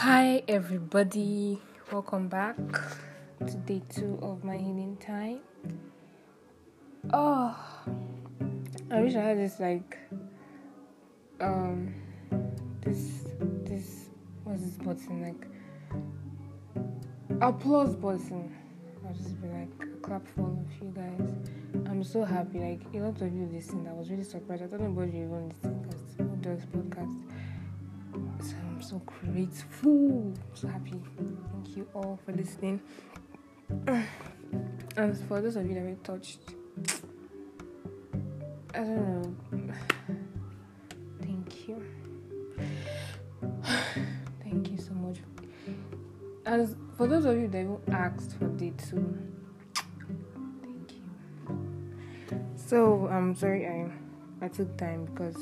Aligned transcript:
Hi, 0.00 0.42
everybody. 0.46 1.58
Welcome 1.90 2.28
back 2.28 2.58
to 3.46 3.56
day 3.64 3.80
two 3.88 4.18
of 4.20 4.44
my 4.44 4.58
healing 4.58 4.98
time. 5.00 5.40
Oh, 7.14 7.56
I 8.90 9.00
wish 9.00 9.14
I 9.14 9.20
had 9.20 9.38
this 9.38 9.58
like 9.58 9.96
um 11.40 11.94
this 12.82 13.28
this 13.64 14.10
what's 14.44 14.64
this 14.64 14.76
button 14.76 15.22
like 15.22 15.46
applause 17.40 17.96
button. 17.96 18.54
I'll 19.08 19.14
just 19.14 19.40
be 19.40 19.48
like 19.48 20.02
clap 20.02 20.28
for 20.28 20.42
all 20.42 20.62
of 20.62 20.82
you 20.82 20.92
guys. 20.94 21.34
I'm 21.88 22.04
so 22.04 22.22
happy. 22.22 22.58
Like 22.58 22.82
a 22.92 22.98
lot 22.98 23.22
of 23.22 23.34
you 23.34 23.48
listened. 23.50 23.88
I 23.88 23.94
was 23.94 24.10
really 24.10 24.24
surprised. 24.24 24.62
I 24.62 24.66
thought 24.66 24.80
you 24.80 24.90
even 24.90 25.48
because 25.48 26.16
who 26.18 26.36
does 26.42 26.66
podcast? 26.66 27.22
So 28.88 29.02
grateful. 29.04 30.32
So 30.54 30.68
happy. 30.68 30.94
Thank 31.50 31.76
you 31.76 31.88
all 31.92 32.20
for 32.24 32.30
listening. 32.30 32.80
And 34.96 35.18
for 35.26 35.40
those 35.40 35.56
of 35.56 35.66
you 35.66 35.74
that 35.74 35.82
were 35.82 35.96
touched, 36.04 36.38
I 38.72 38.78
don't 38.78 39.36
know. 39.52 39.74
Thank 41.20 41.68
you. 41.68 41.82
Thank 44.44 44.70
you 44.70 44.78
so 44.78 44.92
much. 44.94 45.18
And 46.46 46.76
for 46.96 47.08
those 47.08 47.24
of 47.24 47.36
you 47.36 47.48
that 47.48 47.58
even 47.58 47.80
asked 47.90 48.38
for 48.38 48.46
day 48.46 48.72
two, 48.88 49.18
thank 50.62 50.92
you. 50.92 52.46
So 52.54 53.08
I'm 53.08 53.34
sorry 53.34 53.66
I 53.66 53.90
I 54.40 54.46
took 54.46 54.76
time 54.76 55.06
because 55.06 55.36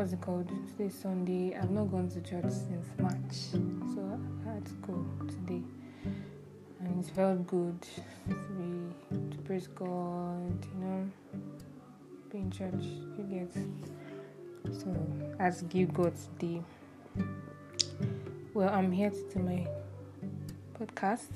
what's 0.00 0.14
it 0.14 0.20
called? 0.22 0.50
Today's 0.70 0.94
Sunday. 0.94 1.54
I've 1.54 1.70
not 1.70 1.90
gone 1.90 2.08
to 2.08 2.22
church 2.22 2.50
since 2.50 2.86
March, 2.98 3.36
so 3.94 4.18
I 4.46 4.54
had 4.54 4.64
to 4.64 4.72
go 4.80 5.04
today, 5.28 5.62
and 6.80 7.04
it 7.04 7.10
felt 7.10 7.46
good 7.46 7.82
to 7.82 8.34
be 8.56 9.30
to 9.30 9.38
praise 9.42 9.66
God. 9.66 10.66
You 10.72 10.80
know, 10.80 11.10
be 12.32 12.38
in 12.38 12.50
church. 12.50 12.72
You 12.80 13.24
get 13.30 13.52
so 14.72 15.58
to 15.58 15.64
give 15.66 15.92
God 15.92 16.14
today. 16.38 16.62
Well, 18.54 18.70
I'm 18.70 18.90
here 18.92 19.10
to 19.10 19.34
do 19.34 19.40
my 19.40 19.66
podcast. 20.80 21.28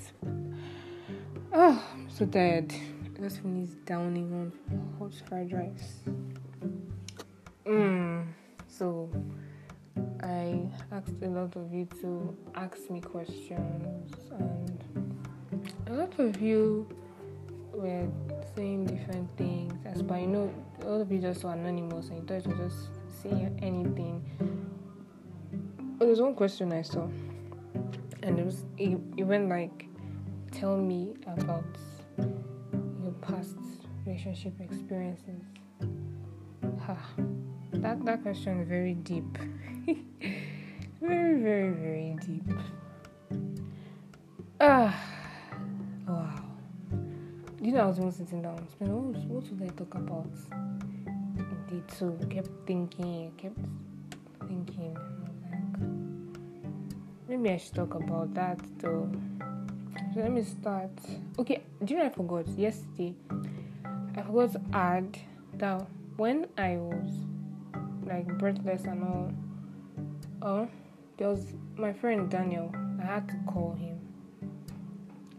Oh, 1.53 1.85
I'm 1.93 2.09
so 2.09 2.25
tired. 2.25 2.73
I 3.15 3.21
just 3.21 3.43
finished 3.43 3.85
downing 3.85 4.33
on 4.33 4.53
hot 4.99 5.13
fried 5.29 5.53
rice. 5.53 5.99
Mm. 7.67 8.24
So 8.77 9.09
I 10.21 10.69
asked 10.91 11.23
a 11.23 11.29
lot 11.29 11.55
of 11.55 11.73
you 11.73 11.87
to 12.01 12.37
ask 12.57 12.91
me 12.91 13.01
questions, 13.01 14.13
and 14.33 14.85
a 15.87 15.93
lot 15.93 16.19
of 16.19 16.43
you 16.43 16.89
were 17.73 18.09
saying 18.57 18.87
different 18.87 19.31
things. 19.37 19.75
As 19.87 20.03
but 20.03 20.21
you 20.21 20.27
know, 20.27 20.53
a 20.83 20.89
lot 20.89 21.01
of 21.03 21.13
you 21.13 21.21
just 21.21 21.43
so 21.43 21.51
anonymous, 21.51 22.09
and 22.09 22.19
you 22.19 22.25
thought 22.25 22.49
was 22.49 22.73
just 22.73 23.23
saying 23.23 23.57
anything. 23.63 24.25
But 25.97 26.07
there's 26.07 26.21
one 26.21 26.35
question 26.35 26.73
I 26.73 26.83
saw, 26.83 27.09
and 28.25 28.41
it 28.41 28.45
was 28.45 28.65
it, 28.77 28.99
it 29.17 29.23
went 29.23 29.51
like, 29.51 29.87
"Tell 30.51 30.77
me 30.77 31.15
about 31.29 31.65
your 32.19 33.13
past 33.23 33.57
relationship 34.05 34.61
experiences." 34.61 35.43
Ha 36.81 36.99
that 37.83 38.05
that 38.05 38.23
question 38.23 38.61
is 38.61 38.69
very 38.69 38.95
deep. 38.95 39.39
Very 41.01 41.39
very 41.43 41.71
very 41.71 42.17
deep. 42.25 42.49
Ah 44.59 44.99
wow. 46.09 46.35
You 47.61 47.73
know 47.73 47.81
i 47.81 47.87
was 47.87 47.99
even 47.99 48.13
sitting 48.13 48.41
down. 48.41 48.67
What, 48.79 49.17
what 49.27 49.45
should 49.45 49.63
i 49.63 49.67
talk 49.67 49.95
about? 49.97 50.31
Indeed 51.37 51.91
so 51.93 52.17
kept 52.31 52.49
thinking 52.67 53.31
I 53.37 53.41
kept 53.41 53.59
thinking. 54.49 54.97
Like 55.21 55.81
maybe 57.29 57.51
i 57.51 57.59
should 57.59 57.75
talk 57.75 57.95
about 57.95 58.33
that 58.35 58.59
though. 58.79 59.11
So 60.15 60.21
let 60.21 60.33
me 60.33 60.43
start. 60.43 60.91
Okay 61.39 61.63
do 61.85 61.93
you 61.93 62.01
know 62.01 62.07
i 62.07 62.09
forgot? 62.09 62.49
Yesterday 62.49 63.15
i 64.17 64.23
forgot 64.23 64.53
to 64.53 64.61
add 64.73 65.19
that 65.59 65.87
when 66.17 66.47
i 66.57 66.77
was 66.77 67.34
like 68.07 68.27
breathless 68.39 68.85
and 68.85 69.03
all. 69.03 69.33
Oh, 70.43 70.69
there 71.17 71.29
was 71.29 71.55
my 71.77 71.93
friend 71.93 72.31
Daniel. 72.31 72.75
I 73.01 73.07
had 73.07 73.29
to 73.29 73.37
call 73.47 73.73
him. 73.75 73.99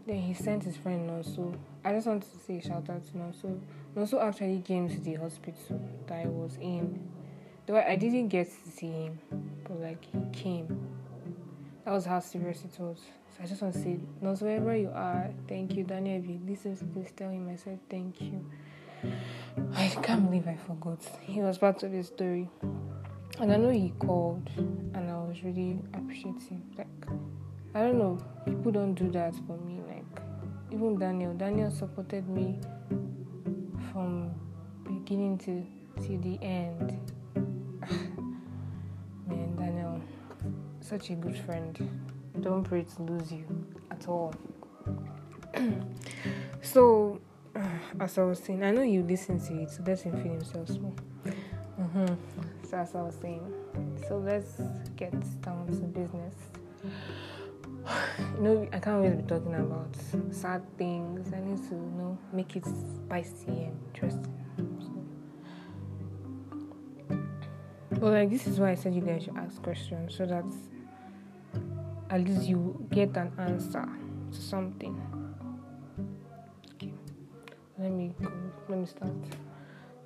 Then 0.06 0.18
he 0.18 0.34
sent 0.34 0.64
his 0.64 0.76
friend 0.76 1.10
also. 1.10 1.54
I 1.84 1.92
just 1.92 2.06
wanted 2.06 2.30
to 2.32 2.38
say 2.38 2.60
shout 2.60 2.88
out 2.88 3.04
to 3.04 3.12
Nonso. 3.12 3.60
Nonso 3.96 4.22
actually 4.22 4.60
came 4.60 4.88
to 4.88 5.00
the 5.00 5.14
hospital 5.14 5.80
that 6.06 6.18
I 6.18 6.26
was 6.26 6.56
in. 6.60 7.08
Though 7.66 7.76
I 7.76 7.96
didn't 7.96 8.28
get 8.28 8.46
to 8.46 8.70
see 8.70 8.90
him, 8.90 9.18
but 9.64 9.80
like 9.80 10.04
he 10.04 10.20
came. 10.32 10.88
That 11.84 11.92
was 11.92 12.04
how 12.04 12.20
serious 12.20 12.62
it 12.64 12.80
was. 12.80 12.98
So 13.30 13.42
I 13.42 13.46
just 13.46 13.62
want 13.62 13.74
to 13.74 13.80
say, 13.80 13.98
Nonso, 14.22 14.42
wherever 14.42 14.76
you 14.76 14.90
are, 14.94 15.30
thank 15.48 15.74
you, 15.74 15.84
Daniel. 15.84 16.18
If 16.18 16.26
you 16.28 16.40
listen 16.46 16.76
to 16.76 16.84
this, 16.84 17.12
tell 17.16 17.30
him 17.30 17.48
I 17.48 17.56
said 17.56 17.78
thank 17.90 18.20
you. 18.20 18.44
I 19.74 19.88
can't 20.02 20.26
believe 20.26 20.46
I 20.48 20.56
forgot. 20.56 20.98
He 21.22 21.40
was 21.40 21.58
part 21.58 21.82
of 21.82 21.92
the 21.92 22.02
story. 22.02 22.48
And 23.38 23.52
I 23.52 23.56
know 23.56 23.70
he 23.70 23.92
called 23.98 24.48
and 24.56 25.10
I 25.10 25.16
was 25.18 25.42
really 25.42 25.78
appreciative. 25.94 26.60
Like 26.76 26.86
I 27.74 27.80
don't 27.80 27.98
know, 27.98 28.18
people 28.44 28.72
don't 28.72 28.94
do 28.94 29.10
that 29.12 29.34
for 29.46 29.58
me. 29.58 29.80
Like 29.86 30.22
even 30.70 30.98
Daniel. 30.98 31.34
Daniel 31.34 31.70
supported 31.70 32.28
me 32.28 32.58
from 33.92 34.30
beginning 34.84 35.38
to 35.38 35.64
to 36.02 36.18
the 36.18 36.38
end. 36.42 36.98
Man, 39.26 39.56
Daniel, 39.56 40.00
such 40.80 41.10
a 41.10 41.14
good 41.14 41.36
friend. 41.36 42.02
Don't 42.40 42.64
pray 42.64 42.84
to 42.96 43.02
lose 43.02 43.32
you 43.32 43.46
at 43.90 44.08
all. 44.08 44.34
so 46.62 47.20
as 48.00 48.18
I 48.18 48.24
was 48.24 48.38
saying, 48.38 48.64
I 48.64 48.70
know 48.70 48.82
you 48.82 49.02
listen 49.02 49.38
to 49.46 49.62
it, 49.62 49.70
so 49.70 49.82
let 49.86 50.00
him 50.00 50.12
feel 50.22 50.32
himself 50.32 50.68
small. 50.68 50.94
Mm-hmm. 51.80 52.14
So 52.68 52.76
as 52.76 52.94
I 52.94 53.02
was 53.02 53.16
saying, 53.20 53.52
so 54.08 54.18
let's 54.18 54.60
get 54.96 55.12
down 55.42 55.66
to 55.66 55.72
business. 55.72 56.34
You 58.36 58.42
know, 58.42 58.68
I 58.72 58.80
can't 58.80 58.96
always 58.96 59.14
be 59.14 59.22
talking 59.22 59.54
about 59.54 59.94
sad 60.32 60.62
things. 60.76 61.32
I 61.32 61.38
need 61.38 61.62
to, 61.68 61.74
you 61.74 61.92
know, 61.96 62.18
make 62.32 62.56
it 62.56 62.64
spicy 62.64 63.46
and 63.46 63.78
interesting. 63.94 64.34
So. 64.80 64.90
But 67.90 68.12
like 68.12 68.30
this 68.30 68.48
is 68.48 68.58
why 68.58 68.72
I 68.72 68.74
said 68.74 68.92
you 68.94 69.02
guys 69.02 69.22
should 69.22 69.36
ask 69.36 69.62
questions 69.62 70.16
so 70.16 70.26
that 70.26 70.44
at 72.10 72.24
least 72.24 72.42
you 72.42 72.84
get 72.90 73.16
an 73.16 73.30
answer 73.38 73.88
to 74.32 74.38
something 74.38 75.00
let 77.86 77.94
me 77.94 78.12
go 78.20 78.32
let 78.68 78.80
me 78.80 78.86
start. 78.86 79.12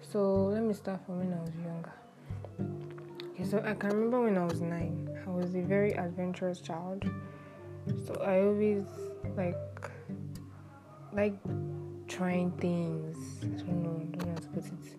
So 0.03 0.49
let 0.53 0.63
me 0.63 0.75
start 0.75 1.01
from 1.07 1.19
when 1.21 1.33
i 1.33 1.41
was 1.41 1.55
younger. 1.65 1.95
Okay 3.33 3.45
so 3.45 3.63
i 3.65 3.73
can 3.73 3.89
remember 3.91 4.21
when 4.21 4.37
i 4.37 4.45
was 4.45 4.61
nine. 4.61 5.09
I 5.27 5.31
was 5.31 5.55
a 5.55 5.63
very 5.63 5.93
adventurous 5.93 6.61
child. 6.61 7.09
So 8.07 8.13
i 8.23 8.41
always 8.41 8.85
like 9.35 9.91
like 11.15 11.37
trying 12.07 12.51
things. 12.65 13.17
I 13.45 13.47
don't 13.63 13.83
know 13.83 13.97
I 13.97 14.05
don't 14.15 14.27
know 14.27 14.33
how 14.33 14.41
to 14.41 14.49
put 14.49 14.67
it. 14.67 14.97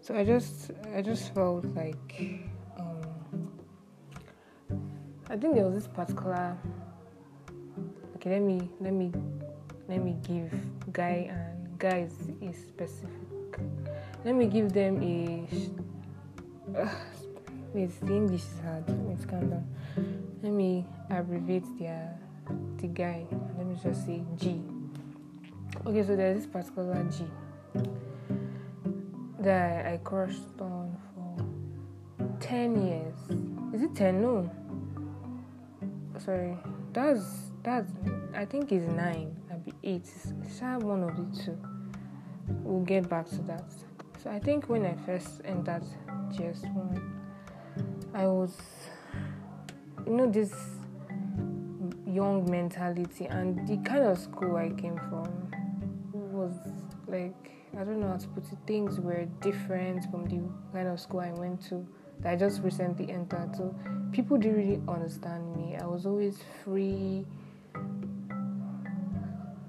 So 0.00 0.14
i 0.14 0.24
just 0.24 0.70
i 0.94 1.02
just 1.02 1.34
felt 1.34 1.64
like 1.74 2.38
um 2.78 3.50
i 5.30 5.36
think 5.36 5.56
there 5.56 5.64
was 5.64 5.74
this 5.74 5.88
particular 5.88 6.56
okay 8.14 8.30
let 8.30 8.42
me 8.42 8.68
let 8.78 8.92
me 8.92 9.10
let 9.88 10.00
me 10.00 10.16
give 10.22 10.52
guy 10.92 11.28
and 11.28 11.53
guys 11.78 12.12
is 12.40 12.56
specific. 12.56 13.58
Let 14.24 14.34
me 14.34 14.46
give 14.46 14.72
them 14.72 15.02
a. 15.02 15.46
Uh, 16.78 16.88
wait, 17.74 18.00
the 18.00 18.14
English 18.14 18.42
is 18.42 18.60
hard. 18.64 18.84
Let's 19.08 19.24
calm 19.24 19.50
down. 19.50 19.66
Let 20.42 20.52
me 20.52 20.86
abbreviate 21.10 21.64
their 21.78 22.18
the 22.78 22.86
guy. 22.86 23.26
Let 23.56 23.66
me 23.66 23.76
just 23.82 24.06
say 24.06 24.22
G. 24.36 24.62
Okay, 25.86 26.02
so 26.02 26.16
there's 26.16 26.38
this 26.38 26.46
particular 26.46 27.04
G 27.10 27.24
that 29.40 29.86
I 29.86 29.98
crushed 29.98 30.60
on 30.60 30.96
for 31.14 31.36
ten 32.40 32.86
years. 32.86 33.16
Is 33.74 33.82
it 33.82 33.94
ten? 33.94 34.22
No. 34.22 34.50
Sorry, 36.18 36.56
that's 36.92 37.50
that's. 37.62 37.90
I 38.34 38.44
think 38.44 38.72
it's 38.72 38.86
nine. 38.86 39.36
It's 39.86 40.32
one 40.80 41.04
of 41.04 41.14
the 41.14 41.42
two 41.44 41.58
we'll 42.62 42.84
get 42.84 43.06
back 43.08 43.28
to 43.28 43.42
that. 43.42 43.64
So 44.22 44.30
I 44.30 44.38
think 44.38 44.70
when 44.70 44.86
I 44.86 44.94
first 45.04 45.42
entered 45.44 45.84
GS1, 46.30 47.02
I 48.14 48.26
was, 48.26 48.56
you 50.06 50.12
know, 50.12 50.30
this 50.30 50.54
young 52.06 52.50
mentality, 52.50 53.26
and 53.26 53.66
the 53.68 53.76
kind 53.88 54.04
of 54.04 54.18
school 54.18 54.56
I 54.56 54.70
came 54.70 54.96
from 54.96 55.50
was 56.12 56.54
like, 57.06 57.50
I 57.78 57.84
don't 57.84 58.00
know 58.00 58.08
how 58.08 58.16
to 58.16 58.28
put 58.28 58.44
it, 58.44 58.58
things 58.66 58.98
were 58.98 59.26
different 59.42 60.10
from 60.10 60.24
the 60.24 60.40
kind 60.72 60.88
of 60.88 60.98
school 60.98 61.20
I 61.20 61.32
went 61.32 61.60
to 61.68 61.86
that 62.20 62.32
I 62.32 62.36
just 62.36 62.62
recently 62.62 63.10
entered. 63.12 63.54
So 63.56 63.74
people 64.12 64.38
didn't 64.38 64.56
really 64.56 64.80
understand 64.88 65.54
me. 65.56 65.76
I 65.76 65.84
was 65.84 66.06
always 66.06 66.38
free, 66.64 67.26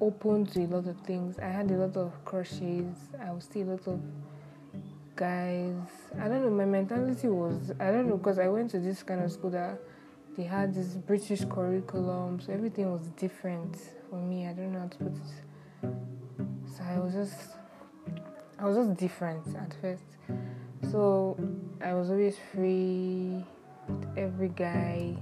open 0.06 0.46
to 0.46 0.60
a 0.64 0.68
lot 0.68 0.88
of 0.88 1.00
things. 1.02 1.40
I 1.40 1.48
had 1.48 1.72
a 1.72 1.74
lot 1.74 1.98
of 1.98 2.14
crushes. 2.26 2.96
I 3.20 3.32
was 3.32 3.46
still 3.46 3.64
a 3.64 3.72
lot 3.72 3.88
of 3.88 4.00
guys. 5.16 5.74
I 6.20 6.28
don't 6.28 6.44
know. 6.44 6.52
My 6.52 6.66
mentality 6.66 7.28
was 7.28 7.72
I 7.80 7.92
don't 7.92 8.08
know 8.08 8.18
because 8.18 8.38
I 8.38 8.48
went 8.48 8.72
to 8.72 8.80
this 8.80 9.02
kind 9.02 9.24
of 9.24 9.32
school 9.32 9.50
that 9.52 9.80
they 10.38 10.44
had 10.44 10.74
this 10.74 10.90
British 10.90 11.46
curriculum, 11.46 12.40
so 12.40 12.54
everything 12.54 12.92
was 12.92 13.08
different 13.18 13.78
for 14.10 14.18
me. 14.18 14.48
I 14.48 14.54
don't 14.54 14.74
know 14.74 14.82
how 14.82 14.88
to 14.88 14.98
put 14.98 15.14
it. 15.14 15.92
So 16.76 16.84
I 16.84 17.00
was 17.00 17.14
just 17.14 17.56
I 18.60 18.66
was 18.66 18.76
just 18.78 19.00
different 19.00 19.48
at 19.56 19.74
first. 19.82 20.04
So 20.92 21.38
I 21.82 21.94
was 21.94 22.12
always 22.12 22.38
free 22.54 23.44
with 23.88 24.18
every 24.18 24.50
guy. 24.50 25.16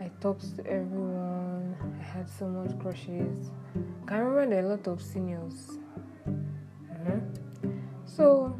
I 0.00 0.10
talked 0.20 0.56
to 0.56 0.66
everyone. 0.66 1.41
I 2.02 2.04
had 2.04 2.28
so 2.28 2.48
much 2.48 2.76
crushes. 2.80 3.52
I 4.02 4.08
can 4.08 4.18
remember 4.18 4.56
there 4.56 4.64
are 4.64 4.66
a 4.66 4.70
lot 4.70 4.86
of 4.88 5.00
seniors. 5.00 5.78
Mm-hmm. 6.28 7.18
So 8.04 8.58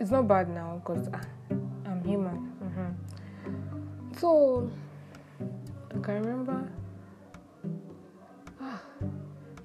it's 0.00 0.10
not 0.10 0.26
bad 0.26 0.48
now 0.48 0.80
because 0.82 1.06
I'm 1.84 2.02
human. 2.02 2.50
Mm-hmm. 2.62 4.16
So 4.16 4.70
I 5.90 5.98
can 5.98 6.22
remember. 6.22 6.72
Ah, 8.58 8.80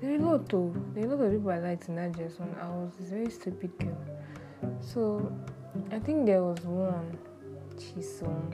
there 0.02 0.12
are 0.12 0.16
a 0.16 0.20
lot 0.20 0.54
of 0.54 0.94
there 0.94 1.06
are 1.06 1.14
a 1.14 1.16
lot 1.16 1.26
of 1.26 1.32
people 1.32 1.52
I 1.52 1.60
liked 1.60 1.88
in 1.88 1.96
that 1.96 2.12
just 2.18 2.42
I 2.42 2.68
was 2.68 2.92
this 3.00 3.10
very 3.10 3.30
stupid 3.30 3.72
girl. 3.80 3.98
So 4.82 5.32
I 5.92 6.00
think 6.00 6.26
there 6.26 6.44
was 6.44 6.60
one 6.66 7.18
Chisom. 7.78 8.54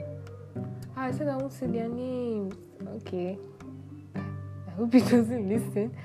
Ah, 0.96 1.06
I 1.06 1.10
said 1.10 1.26
I 1.26 1.36
won't 1.36 1.52
say 1.52 1.66
their 1.66 1.88
names. 1.88 2.54
Okay. 2.88 3.38
I 4.14 4.70
hope 4.70 4.92
he 4.92 5.00
doesn't 5.14 5.48
listen. 5.48 5.96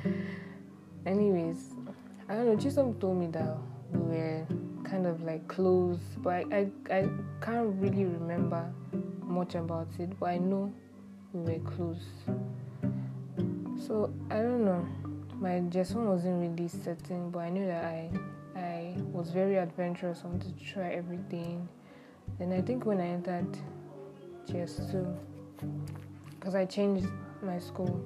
Anyways, 1.05 1.57
I 2.29 2.35
don't 2.35 2.45
know. 2.45 2.55
Chisom 2.55 2.99
told 2.99 3.17
me 3.17 3.27
that 3.27 3.57
we 3.91 4.17
were 4.17 4.45
kind 4.83 5.05
of 5.05 5.23
like 5.23 5.47
close, 5.47 5.99
but 6.17 6.33
I, 6.53 6.69
I, 6.89 6.95
I 6.95 7.09
can't 7.41 7.75
really 7.81 8.05
remember 8.05 8.71
much 9.23 9.55
about 9.55 9.87
it. 9.99 10.17
But 10.19 10.29
I 10.29 10.37
know 10.37 10.73
we 11.33 11.53
were 11.53 11.59
close. 11.59 12.03
So 13.87 14.13
I 14.29 14.35
don't 14.35 14.65
know. 14.65 14.87
My 15.35 15.59
Jason 15.69 16.07
wasn't 16.07 16.39
really 16.39 16.67
certain, 16.67 17.31
but 17.31 17.39
I 17.39 17.49
knew 17.49 17.65
that 17.65 17.83
I 17.83 18.09
I 18.55 18.95
was 19.11 19.31
very 19.31 19.57
adventurous. 19.57 20.21
I 20.23 20.27
wanted 20.27 20.57
to 20.57 20.65
try 20.65 20.89
everything. 20.89 21.67
And 22.39 22.53
I 22.53 22.61
think 22.61 22.85
when 22.85 22.99
I 22.99 23.07
entered 23.07 23.57
GS2, 24.47 25.17
because 26.41 26.55
I 26.55 26.65
changed 26.65 27.07
my 27.43 27.59
school, 27.59 28.03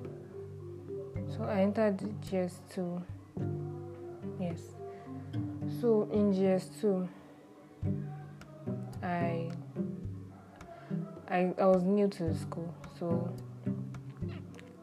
so 1.26 1.46
I 1.46 1.62
entered 1.62 2.00
GS2. 2.22 3.02
Yes. 4.42 4.60
So 5.80 6.10
in 6.12 6.34
GS2, 6.34 7.08
I 9.02 9.50
I 11.30 11.54
I 11.58 11.66
was 11.66 11.84
new 11.84 12.10
to 12.10 12.24
the 12.26 12.36
school, 12.36 12.74
so 13.00 13.34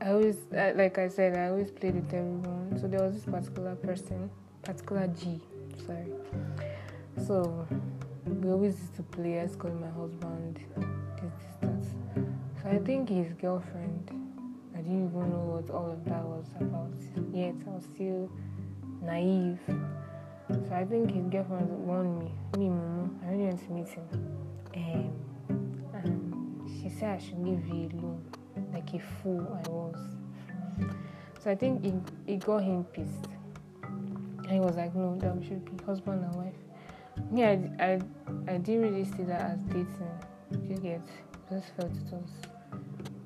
I 0.01 0.13
always 0.13 0.39
like 0.51 0.97
I 0.97 1.09
said 1.09 1.37
I 1.37 1.51
always 1.51 1.71
played 1.71 1.97
with 1.97 2.15
everyone. 2.15 2.79
So 2.81 2.89
there 2.89 3.03
was 3.03 3.17
this 3.17 3.25
particular 3.27 3.75
person, 3.75 4.31
particular 4.63 5.09
G 5.09 5.43
sorry. 5.87 6.07
So 7.27 7.67
we 8.25 8.51
always 8.51 8.79
used 8.79 8.95
to 8.97 9.03
play. 9.03 9.43
I 9.43 9.47
call 9.47 9.73
my 9.73 9.91
husband. 9.91 10.59
So 12.63 12.69
I 12.69 12.79
think 12.79 13.09
his 13.09 13.33
girlfriend. 13.41 14.11
I 14.75 14.79
didn't 14.79 15.09
even 15.09 15.31
know 15.31 15.61
what 15.61 15.69
all 15.71 15.91
of 15.91 16.05
that 16.05 16.23
was 16.23 16.47
about. 16.61 16.95
Yet 17.35 17.55
I 17.67 17.71
was 17.71 17.85
still 17.93 18.31
naive. 19.03 19.59
So 19.67 20.73
I 20.73 20.85
think 20.85 21.11
his 21.11 21.27
girlfriend 21.27 21.69
warned 21.71 22.21
me. 22.21 22.31
Me, 22.57 22.67
Mumu, 22.67 23.11
I 23.25 23.31
really 23.31 23.45
went 23.45 23.67
to 23.67 23.73
meet 23.73 23.89
him. 23.89 24.07
Um, 24.75 25.13
and 26.05 26.71
she 26.81 26.89
said 26.89 27.17
I 27.17 27.19
should 27.19 27.39
leave 27.45 27.67
you 27.67 27.91
alone, 27.95 28.25
like 28.73 28.95
a 28.95 29.01
fool 29.01 29.61
I 29.65 29.69
was. 29.69 29.97
So 31.43 31.51
I 31.51 31.57
think 31.57 31.85
it, 31.85 31.95
it 32.29 32.45
got 32.45 32.63
him 32.63 32.85
pissed. 32.85 33.27
And 33.83 34.51
he 34.51 34.61
was 34.61 34.77
like, 34.77 34.95
no, 34.95 35.17
that 35.17 35.37
we 35.37 35.45
should 35.45 35.65
be 35.65 35.85
husband 35.85 36.25
and 36.25 36.35
wife. 36.37 36.55
Me, 37.31 37.45
I, 37.45 37.53
I, 37.81 38.01
I 38.47 38.57
didn't 38.59 38.83
really 38.83 39.05
see 39.05 39.25
that 39.25 39.51
as 39.51 39.63
dating. 39.65 39.89
You 40.69 40.77
get, 40.77 41.03
just 41.51 41.75
felt 41.77 41.91
it 41.91 42.13
was. 42.13 42.52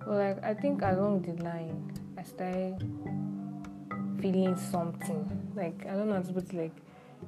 But 0.06 0.14
like, 0.14 0.44
I 0.44 0.54
think 0.54 0.82
along 0.82 1.22
the 1.22 1.42
line, 1.42 1.92
I 2.16 2.22
started 2.22 2.78
feeling 4.20 4.56
something. 4.56 5.52
Like, 5.56 5.84
I 5.86 5.94
don't 5.94 6.08
know 6.08 6.22
to 6.22 6.32
put 6.32 6.54
like, 6.54 6.72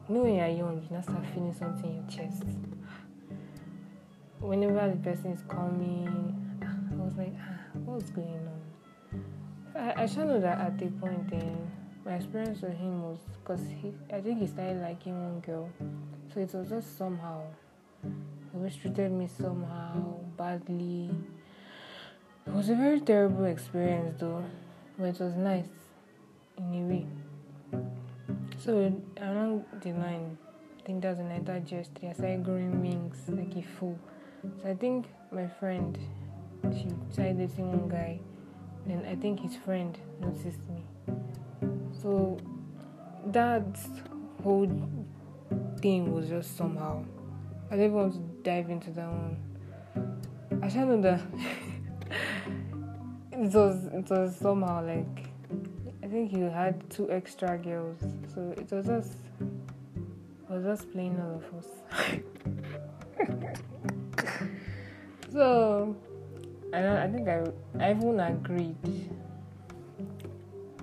you 0.09 0.15
know 0.15 0.23
when 0.23 0.37
you're 0.37 0.47
young, 0.47 0.81
you 0.83 0.97
now 0.97 1.01
start 1.01 1.27
feeling 1.35 1.53
something 1.53 1.91
in 1.91 1.97
your 1.97 2.07
chest. 2.09 2.45
Whenever 4.39 4.91
the 4.91 4.97
person 4.97 5.33
is 5.33 5.43
coming, 5.49 6.37
I 6.63 6.95
was 6.95 7.15
like, 7.17 7.35
ah, 7.41 7.59
what's 7.85 8.11
going 8.11 8.29
on? 8.47 9.25
I, 9.75 10.03
I 10.03 10.07
should 10.07 10.29
know 10.29 10.41
that 10.41 10.59
at 10.61 10.79
the 10.79 10.87
point 10.87 11.31
then 11.31 11.71
my 12.05 12.15
experience 12.15 12.63
with 12.63 12.79
him 12.79 13.03
was 13.03 13.19
because 13.43 13.61
he, 13.83 13.93
I 14.13 14.21
think 14.21 14.39
he 14.39 14.47
started 14.47 14.81
liking 14.83 15.21
one 15.21 15.41
girl, 15.41 15.69
so 16.33 16.41
it 16.41 16.55
was 16.55 16.69
just 16.69 16.97
somehow. 16.97 17.43
He 18.05 18.57
always 18.57 18.77
treated 18.77 19.11
me 19.11 19.27
somehow 19.27 20.15
badly. 20.37 21.11
It 22.49 22.55
was 22.55 22.71
a 22.71 22.75
very 22.75 22.99
terrible 22.99 23.45
experience 23.45 24.15
though, 24.19 24.43
but 24.99 25.05
it 25.05 25.21
was 25.21 25.35
nice 25.35 25.69
in 26.57 26.65
a 26.75 26.89
way. 26.89 27.07
So 28.59 28.91
along 29.19 29.67
the 29.83 29.93
line, 29.93 30.39
I 30.79 30.83
think 30.83 31.03
that's 31.03 31.19
when 31.19 31.31
I 31.31 31.41
digested. 31.41 32.09
I 32.09 32.15
started 32.15 32.45
growing 32.45 32.81
wings 32.81 33.19
like 33.29 33.55
a 33.55 33.63
fool. 33.63 33.99
So 34.63 34.71
I 34.71 34.75
think 34.75 35.09
my 35.31 35.47
friend, 35.47 35.99
she 36.73 36.89
started 37.13 37.37
dating 37.37 37.71
one 37.71 37.89
guy. 37.91 38.19
Then 38.87 39.05
I 39.07 39.15
think 39.15 39.41
his 39.41 39.55
friend 39.55 39.97
noticed 40.19 40.61
me. 40.71 40.85
So 42.01 42.39
that 43.27 43.79
whole 44.43 44.67
thing 45.83 46.15
was 46.15 46.31
just 46.31 46.57
somehow. 46.57 47.05
I 47.71 47.77
didn't 47.77 47.93
want 47.93 48.15
to 48.15 48.21
dive 48.43 48.71
into 48.71 48.91
that 48.93 49.07
one. 49.07 49.37
I 50.63 50.69
should 50.69 50.89
know 50.89 51.03
that 51.03 51.21
it 53.33 53.55
was 53.55 53.85
it 53.87 54.11
was 54.11 54.37
somehow 54.37 54.85
like 54.85 55.29
I 56.03 56.07
think 56.07 56.33
you 56.33 56.45
had 56.45 56.89
two 56.91 57.11
extra 57.11 57.59
girls, 57.59 58.01
so 58.35 58.55
it 58.57 58.71
was 58.71 58.87
just 58.87 59.17
it 59.41 60.51
was 60.51 60.65
just 60.65 60.91
playing 60.93 61.21
all 61.21 61.37
of 61.37 61.45
us. 61.55 61.69
so 65.33 65.97
I 66.73 67.05
I 67.05 67.09
think 67.09 67.29
I 67.29 67.45
I 67.79 67.91
even 67.91 68.21
agreed 68.21 68.77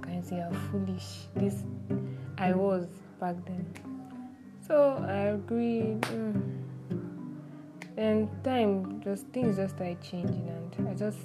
Can 0.02 0.14
you 0.14 0.24
see 0.24 0.36
how 0.36 0.52
foolish 0.72 1.28
this 1.36 1.64
I 2.38 2.54
was 2.54 2.88
back 3.20 3.36
then. 3.46 3.66
So 4.68 5.04
I 5.08 5.36
agreed. 5.38 6.02
Mm. 6.02 6.65
And 7.98 8.30
time 8.44 9.02
just 9.02 9.26
things 9.28 9.56
just 9.56 9.76
started 9.76 10.02
changing 10.02 10.50
and 10.50 10.90
I 10.90 10.94
just 10.94 11.20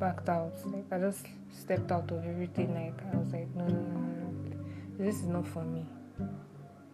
backed 0.00 0.28
out. 0.28 0.54
Like 0.66 0.86
I 0.90 0.98
just 0.98 1.26
stepped 1.50 1.92
out 1.92 2.10
of 2.10 2.24
everything. 2.24 2.74
Like 2.74 2.98
I 3.12 3.16
was 3.16 3.32
like, 3.32 3.54
no, 3.54 3.66
no, 3.66 3.80
no, 3.80 3.80
no, 3.80 4.20
no. 4.48 4.64
This 4.98 5.16
is 5.16 5.26
not 5.26 5.46
for 5.46 5.62
me. 5.62 5.86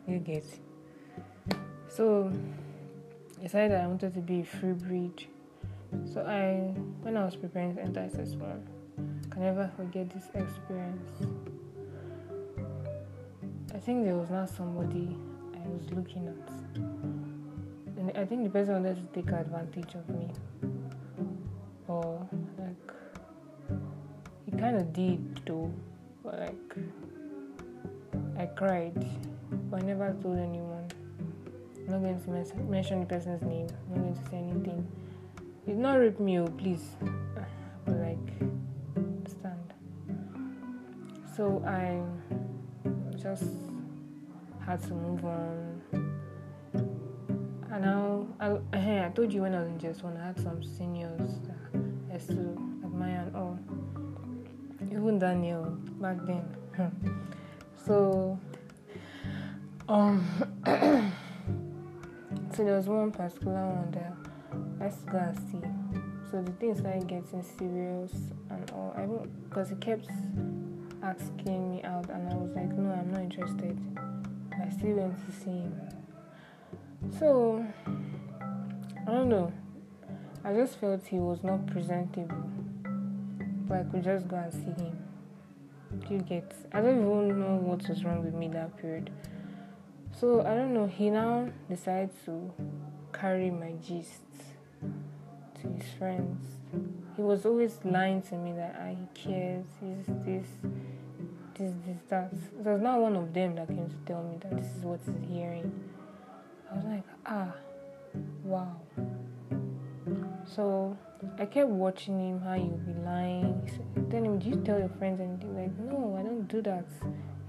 You 0.09 0.18
get. 0.18 0.44
So 1.88 2.32
I 3.38 3.42
decided 3.44 3.78
I 3.78 3.87
wanted 3.87 4.14
to 4.14 4.20
be 4.20 4.40
a 4.40 4.44
free 4.44 4.73
breed. 4.73 5.26
So 6.12 6.23
I, 6.23 6.73
when 7.02 7.16
I 7.16 7.25
was 7.25 7.37
preparing 7.37 7.75
to 7.76 7.82
enter 7.82 8.00
SS1, 8.00 8.61
can 9.30 9.42
never 9.42 9.70
forget 9.76 10.11
this 10.11 10.25
experience. 10.35 11.11
I 13.75 13.78
think 13.78 14.04
there 14.04 14.16
was 14.16 14.30
not 14.30 14.50
somebody 14.50 15.16
I 15.54 15.68
was 15.68 15.90
looking 15.92 16.28
at. 16.28 16.60
I 18.17 18.25
think 18.25 18.45
the 18.45 18.50
person 18.50 18.75
wanted 18.75 18.97
to 18.97 19.23
take 19.23 19.33
advantage 19.33 19.95
of 19.95 20.09
me. 20.09 20.31
Or 21.88 22.26
like 22.59 22.93
he 24.47 24.52
kinda 24.52 24.83
did 24.83 25.40
though. 25.47 25.73
But 26.23 26.38
like 26.38 26.76
I 28.38 28.47
cried. 28.47 29.07
But 29.71 29.83
I 29.83 29.87
never 29.87 30.17
told 30.23 30.38
anyone. 30.38 30.88
I'm 31.76 31.90
not 31.90 32.02
going 32.02 32.23
to 32.23 32.31
mes- 32.31 32.55
mention 32.69 33.00
the 33.00 33.07
person's 33.07 33.43
name. 33.43 33.67
I'm 33.87 33.97
not 33.97 34.02
going 34.02 34.14
to 34.14 34.31
say 34.31 34.37
anything. 34.38 34.87
Did 35.67 35.76
not 35.76 35.95
rape 35.95 36.21
me, 36.21 36.38
oh, 36.38 36.47
please. 36.47 36.97
But 37.85 37.97
like, 37.97 38.33
stand. 39.29 39.75
So 41.37 41.62
I 41.67 42.00
just 43.21 43.45
had 44.64 44.83
to 44.85 44.95
move 44.95 45.25
on. 45.25 45.70
And 47.81 47.89
now, 47.89 48.27
I, 48.39 48.77
I, 49.07 49.09
told 49.15 49.33
you 49.33 49.41
when 49.43 49.55
I 49.55 49.61
was 49.61 49.69
in 49.69 49.79
just 49.79 50.05
one, 50.05 50.15
I 50.19 50.27
had 50.27 50.39
some 50.39 50.63
seniors 50.63 51.41
that 51.47 51.57
I 52.13 52.19
to 52.19 52.41
admire 52.85 53.25
and 53.27 53.37
all. 53.37 53.59
Even 54.83 55.19
Daniel 55.19 55.65
back 55.99 56.19
then. 56.27 56.45
so, 57.87 58.39
um, 59.89 60.27
so 62.55 62.65
there 62.65 62.77
was 62.77 62.87
one 62.87 63.13
particular 63.13 63.67
one 63.67 63.91
that 63.93 64.13
I 64.79 64.85
used 64.85 65.07
to 65.07 65.13
go 65.13 65.19
and 65.19 65.39
see. 65.51 65.63
So 66.31 66.43
the 66.43 66.53
thing 66.53 66.75
started 66.75 67.07
getting 67.07 67.43
serious 67.43 68.13
and 68.51 68.71
all. 68.73 68.93
I 68.95 69.07
because 69.49 69.71
he 69.71 69.77
kept 69.77 70.07
asking 71.03 71.71
me 71.71 71.83
out, 71.85 72.11
and 72.11 72.31
I 72.31 72.35
was 72.35 72.51
like, 72.55 72.69
no, 72.73 72.91
I'm 72.91 73.11
not 73.11 73.23
interested. 73.23 73.79
I 74.53 74.69
still 74.69 74.97
went 74.97 75.17
to 75.25 75.33
see 75.33 75.51
him. 75.51 76.00
So 77.19 77.64
I 79.07 79.11
don't 79.11 79.29
know. 79.29 79.52
I 80.45 80.55
just 80.55 80.79
felt 80.79 81.07
he 81.07 81.19
was 81.19 81.43
not 81.43 81.67
presentable. 81.67 82.50
But 83.69 83.79
I 83.79 83.83
could 83.85 84.05
just 84.05 84.29
go 84.29 84.37
and 84.37 84.52
see 84.52 84.83
him. 84.83 84.99
You 86.09 86.19
get? 86.19 86.55
I 86.73 86.81
don't 86.81 87.00
even 87.00 87.40
know 87.40 87.57
what 87.57 87.88
was 87.88 88.05
wrong 88.05 88.25
with 88.25 88.35
me 88.35 88.49
that 88.49 88.76
period. 88.79 89.11
So 90.19 90.40
I 90.40 90.55
don't 90.55 90.75
know. 90.75 90.87
He 90.87 91.11
now 91.11 91.49
decided 91.69 92.11
to 92.25 92.52
carry 93.12 93.50
my 93.50 93.73
gist 93.87 94.23
to 95.61 95.69
his 95.69 95.88
friends. 95.99 96.57
He 97.17 97.23
was 97.23 97.45
always 97.45 97.79
lying 97.85 98.23
to 98.23 98.37
me 98.37 98.52
that 98.52 98.76
ah, 98.81 98.88
he 98.88 99.07
cares, 99.14 99.67
he's 99.81 100.07
this, 100.25 100.47
this, 101.55 101.73
this, 101.85 101.97
that. 102.09 102.33
There 102.62 102.73
was 102.73 102.83
not 102.83 102.99
one 103.00 103.17
of 103.17 103.35
them 103.35 103.57
that 103.57 103.69
came 103.69 103.88
to 103.88 103.97
tell 104.07 104.23
me 104.23 104.38
that 104.43 104.57
this 104.57 104.75
is 104.76 104.83
what 104.83 105.00
he's 105.05 105.29
hearing. 105.29 105.89
I 106.71 106.77
was 106.77 106.85
like, 106.85 107.05
ah, 107.27 107.53
wow. 108.45 108.77
So 110.47 110.97
I 111.39 111.47
kept 111.47 111.69
watching 111.69 112.19
him, 112.19 112.41
how 112.41 112.55
he'll 112.55 112.69
be 112.69 112.95
lying. 113.05 113.71
Tell 114.11 114.23
him, 114.23 114.39
do 114.39 114.49
you 114.49 114.57
tell 114.57 114.79
your 114.79 114.89
friends 114.99 115.21
anything? 115.21 115.57
Like, 115.57 115.79
no, 115.79 116.17
I 116.19 116.23
don't 116.23 116.47
do 116.49 116.62
that. 116.62 116.85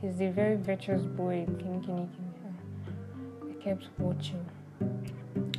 He's 0.01 0.19
a 0.21 0.29
very 0.29 0.55
virtuous 0.55 1.03
boy. 1.03 1.45
Kini, 1.59 1.79
kini, 1.79 2.07
kini. 2.15 2.31
I 3.49 3.63
kept 3.63 3.87
watching. 3.99 4.45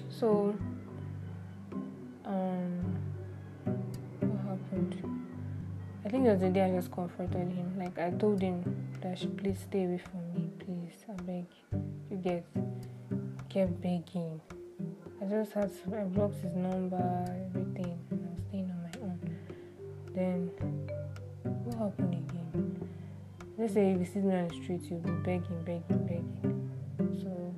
So 0.08 0.54
um, 2.24 2.98
what 4.20 4.40
happened? 4.40 5.20
I 6.04 6.08
think 6.08 6.26
it 6.26 6.30
was 6.30 6.40
the 6.40 6.50
day 6.50 6.62
I 6.62 6.70
just 6.70 6.90
confronted 6.90 7.52
him. 7.52 7.74
Like 7.78 7.98
I 7.98 8.10
told 8.10 8.40
him 8.40 8.88
that 9.00 9.18
please 9.36 9.60
stay 9.60 9.84
away 9.84 9.98
from 9.98 10.34
me, 10.34 10.50
please. 10.58 11.04
I 11.08 11.22
beg. 11.22 11.46
You 12.10 12.16
get 12.16 12.44
kept 13.52 13.82
begging. 13.82 14.40
I 15.20 15.26
just 15.26 15.52
had 15.52 15.70
I 15.94 16.04
blocked 16.04 16.40
his 16.40 16.54
number, 16.56 16.96
everything, 17.50 17.98
and 18.10 18.26
I 18.26 18.30
was 18.30 18.40
staying 18.48 18.70
on 18.70 18.82
my 18.82 18.90
own. 19.02 19.20
Then 20.14 20.50
what 21.64 21.76
happened 21.76 22.14
again? 22.14 22.88
Let's 23.58 23.74
say 23.74 23.90
if 23.90 23.98
you 23.98 24.06
see 24.06 24.20
me 24.20 24.34
on 24.36 24.48
the 24.48 24.54
street, 24.54 24.80
you'll 24.88 25.00
be 25.00 25.10
begging, 25.10 25.62
begging, 25.66 26.06
begging. 26.06 26.70
So 27.20 27.54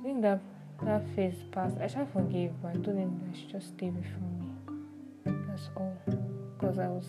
I 0.00 0.02
think 0.02 0.22
that 0.22 0.40
that 0.82 1.08
phase 1.14 1.36
passed. 1.52 1.76
I 1.80 1.86
shall 1.86 2.06
forgive, 2.06 2.60
but 2.60 2.70
I 2.70 2.74
told 2.74 2.96
him 2.96 3.20
that 3.24 3.38
she 3.38 3.46
just 3.46 3.68
stay 3.68 3.86
away 3.86 4.02
from 4.02 4.24
me. 4.40 5.36
That's 5.46 5.70
all. 5.76 5.96
Because 6.58 6.80
I 6.80 6.88
was 6.88 7.06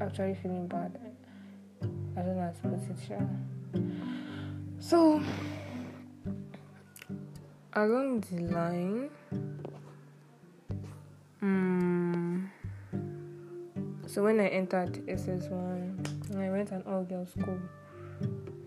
actually 0.00 0.36
feeling 0.40 0.68
bad. 0.68 0.96
I 2.16 2.22
don't 2.22 2.36
know 2.36 2.42
how 2.42 2.50
to 2.50 2.78
put 2.78 2.88
it, 2.88 3.10
yeah. 3.10 3.26
So, 4.78 5.20
along 7.74 8.20
the 8.20 8.42
line, 8.52 9.10
um, 11.42 12.50
so 14.06 14.22
when 14.22 14.40
I 14.40 14.48
entered 14.48 15.06
SS1, 15.06 16.36
I 16.36 16.50
went 16.50 16.70
an 16.70 16.82
all 16.86 17.04
girls 17.04 17.30
school. 17.30 17.58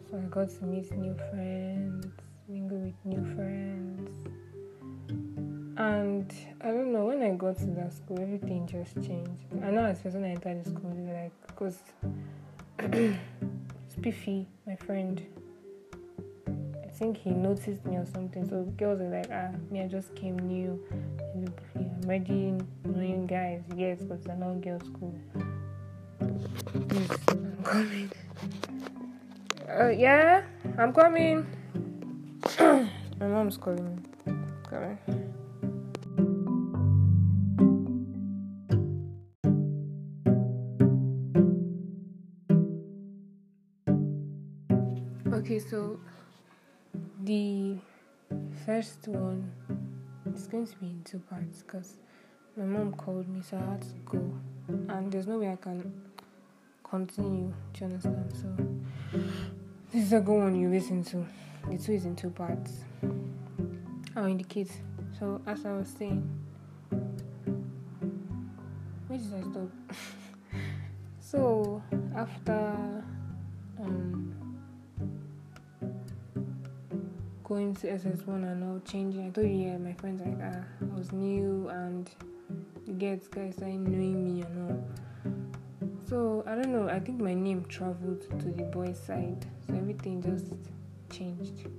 So 0.09 0.17
I 0.17 0.21
got 0.29 0.49
to 0.49 0.65
meet 0.65 0.91
new 0.91 1.15
friends 1.31 2.07
mingle 2.47 2.77
with 2.77 2.95
new 3.03 3.35
friends. 3.35 4.09
And 5.77 6.33
I 6.61 6.67
don't 6.67 6.91
know, 6.93 7.05
when 7.05 7.21
I 7.21 7.31
got 7.35 7.57
to 7.59 7.65
that 7.65 7.93
school, 7.93 8.19
everything 8.19 8.65
just 8.67 8.95
changed. 8.95 9.43
I 9.63 9.69
know 9.69 9.85
as 9.85 10.01
when 10.03 10.23
I 10.23 10.29
entered 10.29 10.63
the 10.63 10.69
school, 10.69 10.95
like, 11.13 11.33
because 11.45 11.77
Spiffy, 13.89 14.47
my 14.65 14.75
friend, 14.75 15.21
think 16.97 17.17
he 17.17 17.29
noticed 17.29 17.85
me 17.85 17.97
or 17.97 18.05
something. 18.05 18.47
So 18.49 18.63
girls 18.75 18.99
are 19.01 19.09
like, 19.09 19.29
ah, 19.31 19.55
me, 19.69 19.81
I 19.81 19.87
just 19.87 20.15
came 20.15 20.37
new. 20.39 20.83
I'm 21.75 22.01
ready 22.05 22.55
knowing 22.83 23.27
guys, 23.27 23.61
yes, 23.75 23.99
it's 24.01 24.25
an 24.25 24.41
all 24.41 24.55
girls 24.55 24.83
school. 24.85 25.15
I'm 26.19 27.63
coming. 27.63 28.11
Uh, 29.69 29.89
yeah, 29.89 30.43
I'm 30.77 30.91
coming. 30.91 31.45
My 32.59 33.27
mom's 33.27 33.57
calling 33.57 33.95
me. 33.95 34.01
Come 34.69 34.97
Okay, 45.33 45.59
so 45.59 45.99
the 47.27 47.75
first 48.65 49.05
one 49.09 49.51
is 50.33 50.47
going 50.47 50.65
to 50.65 50.75
be 50.77 50.85
in 50.85 51.01
two 51.03 51.19
parts 51.19 51.61
because 51.61 51.97
my 52.55 52.63
mom 52.63 52.93
called 52.93 53.27
me, 53.27 53.41
so 53.41 53.57
I 53.57 53.71
had 53.71 53.81
to 53.81 53.95
go, 54.05 54.33
and 54.69 55.11
there's 55.11 55.27
no 55.27 55.37
way 55.37 55.51
I 55.51 55.57
can 55.57 55.93
continue. 56.89 57.53
Do 57.73 57.79
you 57.81 57.85
understand? 57.87 58.33
So 58.33 59.19
this 59.91 60.03
is 60.05 60.13
a 60.13 60.21
good 60.21 60.37
one 60.37 60.55
you 60.57 60.69
listen 60.69 61.03
to. 61.03 61.25
The 61.69 61.77
two 61.77 61.91
is 61.91 62.05
in 62.05 62.15
two 62.15 62.29
parts. 62.29 62.85
I'll 64.15 64.27
indicate. 64.27 64.71
So 65.19 65.41
as 65.45 65.65
I 65.65 65.73
was 65.73 65.89
saying, 65.89 66.23
where 69.07 69.19
did 69.19 69.33
I 69.33 69.41
stop? 69.51 69.69
so 71.19 71.83
after 72.15 73.03
um 73.81 74.26
going 77.47 77.73
to 77.73 77.87
SS1 77.87 78.27
and 78.27 78.61
all 78.61 78.81
changing, 78.81 79.27
I 79.27 79.29
told 79.29 79.47
you 79.47 79.53
yeah, 79.53 79.77
my 79.77 79.93
friends 79.93 80.21
like 80.21 80.37
ah, 80.43 80.65
I 80.81 80.97
was 80.97 81.13
new 81.13 81.69
and 81.69 82.09
the 82.85 82.91
guys 82.91 83.23
started 83.55 83.87
knowing 83.87 84.21
me 84.25 84.41
and 84.41 84.69
all. 84.69 84.83
So 86.09 86.43
I 86.45 86.55
don't 86.55 86.73
know. 86.73 86.89
I 86.89 86.99
think 86.99 87.21
my 87.21 87.33
name 87.33 87.63
traveled 87.69 88.21
to 88.41 88.47
the 88.49 88.63
boys' 88.63 88.99
side, 88.99 89.45
so 89.65 89.75
everything 89.75 90.21
just 90.21 90.47
changed. 91.09 91.69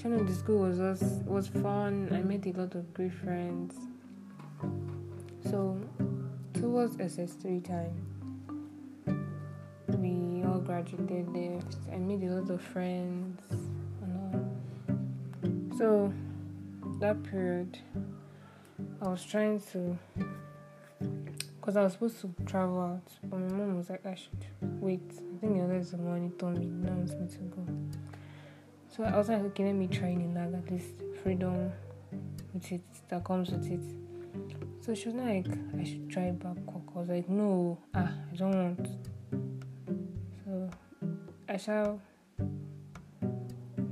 Shining 0.00 0.24
the 0.24 0.34
school 0.34 0.60
was 0.60 0.78
just 0.78 1.22
was 1.24 1.48
fun. 1.48 2.08
I 2.10 2.22
made 2.22 2.46
a 2.46 2.52
lot 2.58 2.74
of 2.74 2.94
great 2.94 3.12
friends. 3.12 3.74
So 5.50 5.78
towards 6.54 6.96
SS3 6.96 7.62
time, 7.62 7.94
we 9.98 10.44
all 10.46 10.60
graduated 10.60 11.34
there. 11.34 11.60
I 11.92 11.98
made 11.98 12.22
a 12.22 12.32
lot 12.36 12.48
of 12.48 12.62
friends. 12.62 13.38
So 15.78 16.12
that 16.98 17.22
period, 17.22 17.78
I 19.00 19.06
was 19.06 19.24
trying 19.24 19.60
to, 19.70 19.96
because 21.60 21.76
I 21.76 21.84
was 21.84 21.92
supposed 21.92 22.20
to 22.22 22.34
travel 22.46 22.80
out, 22.80 23.08
but 23.22 23.38
my 23.38 23.52
mom 23.56 23.76
was 23.76 23.88
like, 23.88 24.04
I 24.04 24.16
should 24.16 24.44
wait. 24.60 25.08
I 25.12 25.38
think 25.40 25.54
the 25.54 25.62
others 25.62 25.92
the 25.92 25.98
money 25.98 26.30
told 26.36 26.58
me 26.58 26.66
now 26.66 26.98
it's 27.00 27.12
me 27.12 27.28
to 27.28 27.38
go. 27.54 27.64
So 28.88 29.04
I 29.04 29.16
was 29.16 29.28
like, 29.28 29.38
okay, 29.38 29.66
let 29.66 29.76
me 29.76 29.86
try 29.86 30.08
Unilag, 30.08 30.58
at 30.58 30.68
least 30.68 30.94
freedom 31.22 31.70
with 32.52 32.72
it 32.72 32.82
that 33.08 33.22
comes 33.22 33.50
with 33.50 33.70
it. 33.70 33.84
So 34.80 34.94
she 34.94 35.10
was 35.10 35.14
like, 35.14 35.46
I 35.78 35.84
should 35.84 36.10
try 36.10 36.32
Babcock. 36.32 36.82
I 36.96 36.98
was 36.98 37.08
like, 37.08 37.28
no, 37.28 37.78
ah, 37.94 38.12
I 38.32 38.34
don't 38.34 38.50
want. 38.50 38.88
So 40.44 40.70
I 41.48 41.56
shall 41.56 42.00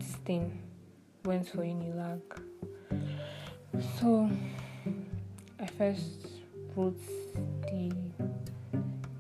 this 0.00 0.16
thing 0.25 0.65
went 1.26 1.49
for 1.49 1.59
Unilag. 1.59 2.21
So 3.99 4.30
I 5.59 5.66
first 5.66 6.28
wrote 6.76 6.97
the 7.62 7.92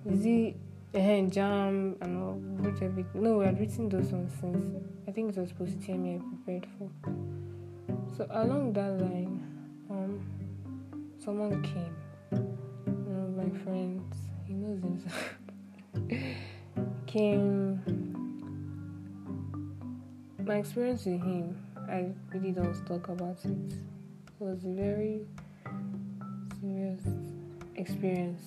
is 0.08 0.24
it 0.24 0.56
uh, 0.94 0.98
JAMB 0.98 1.96
and 2.00 2.16
all 2.22 2.40
wrote 2.40 2.80
everything. 2.80 3.22
No, 3.22 3.38
we 3.38 3.44
had 3.44 3.58
written 3.58 3.88
those 3.88 4.12
ones 4.12 4.32
since 4.40 4.84
I 5.08 5.10
think 5.10 5.36
it 5.36 5.40
was 5.40 5.48
supposed 5.48 5.80
to 5.80 5.86
tell 5.86 5.96
me 5.96 6.14
I 6.14 6.18
prepared 6.18 6.66
for. 6.78 6.88
So 8.16 8.26
along 8.30 8.74
that 8.74 9.00
line, 9.00 9.42
um, 9.90 10.20
someone 11.18 11.60
came. 11.62 11.96
One 12.30 13.36
of 13.36 13.52
my 13.52 13.58
friends, 13.64 14.16
he 14.46 14.54
knows 14.54 14.80
himself, 14.80 15.36
came. 17.06 17.82
My 20.44 20.58
experience 20.58 21.04
with 21.04 21.20
him, 21.20 21.56
I 21.88 22.06
really 22.32 22.50
don't 22.50 22.86
talk 22.86 23.08
about 23.08 23.38
it. 23.44 23.50
It 23.50 24.40
was 24.40 24.64
a 24.64 24.68
very 24.68 25.20
serious 26.60 27.02
experience. 27.76 28.42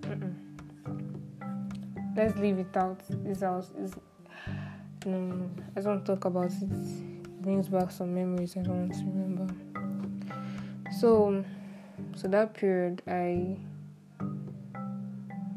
Mm-mm. 0.00 0.34
Let's 2.16 2.36
leave 2.38 2.58
it 2.58 2.76
out. 2.76 3.00
This 3.24 3.40
house 3.40 3.72
is. 3.78 3.94
No, 5.04 5.16
um, 5.16 5.50
I 5.76 5.80
don't 5.80 6.04
talk 6.04 6.24
about 6.24 6.52
it. 6.52 6.62
it. 6.62 7.42
Brings 7.42 7.68
back 7.68 7.90
some 7.90 8.14
memories 8.14 8.56
I 8.56 8.62
don't 8.62 8.88
want 8.88 8.94
to 8.94 9.00
remember. 9.00 9.54
So, 11.00 11.44
so 12.14 12.28
that 12.28 12.54
period, 12.54 13.02
I 13.08 13.56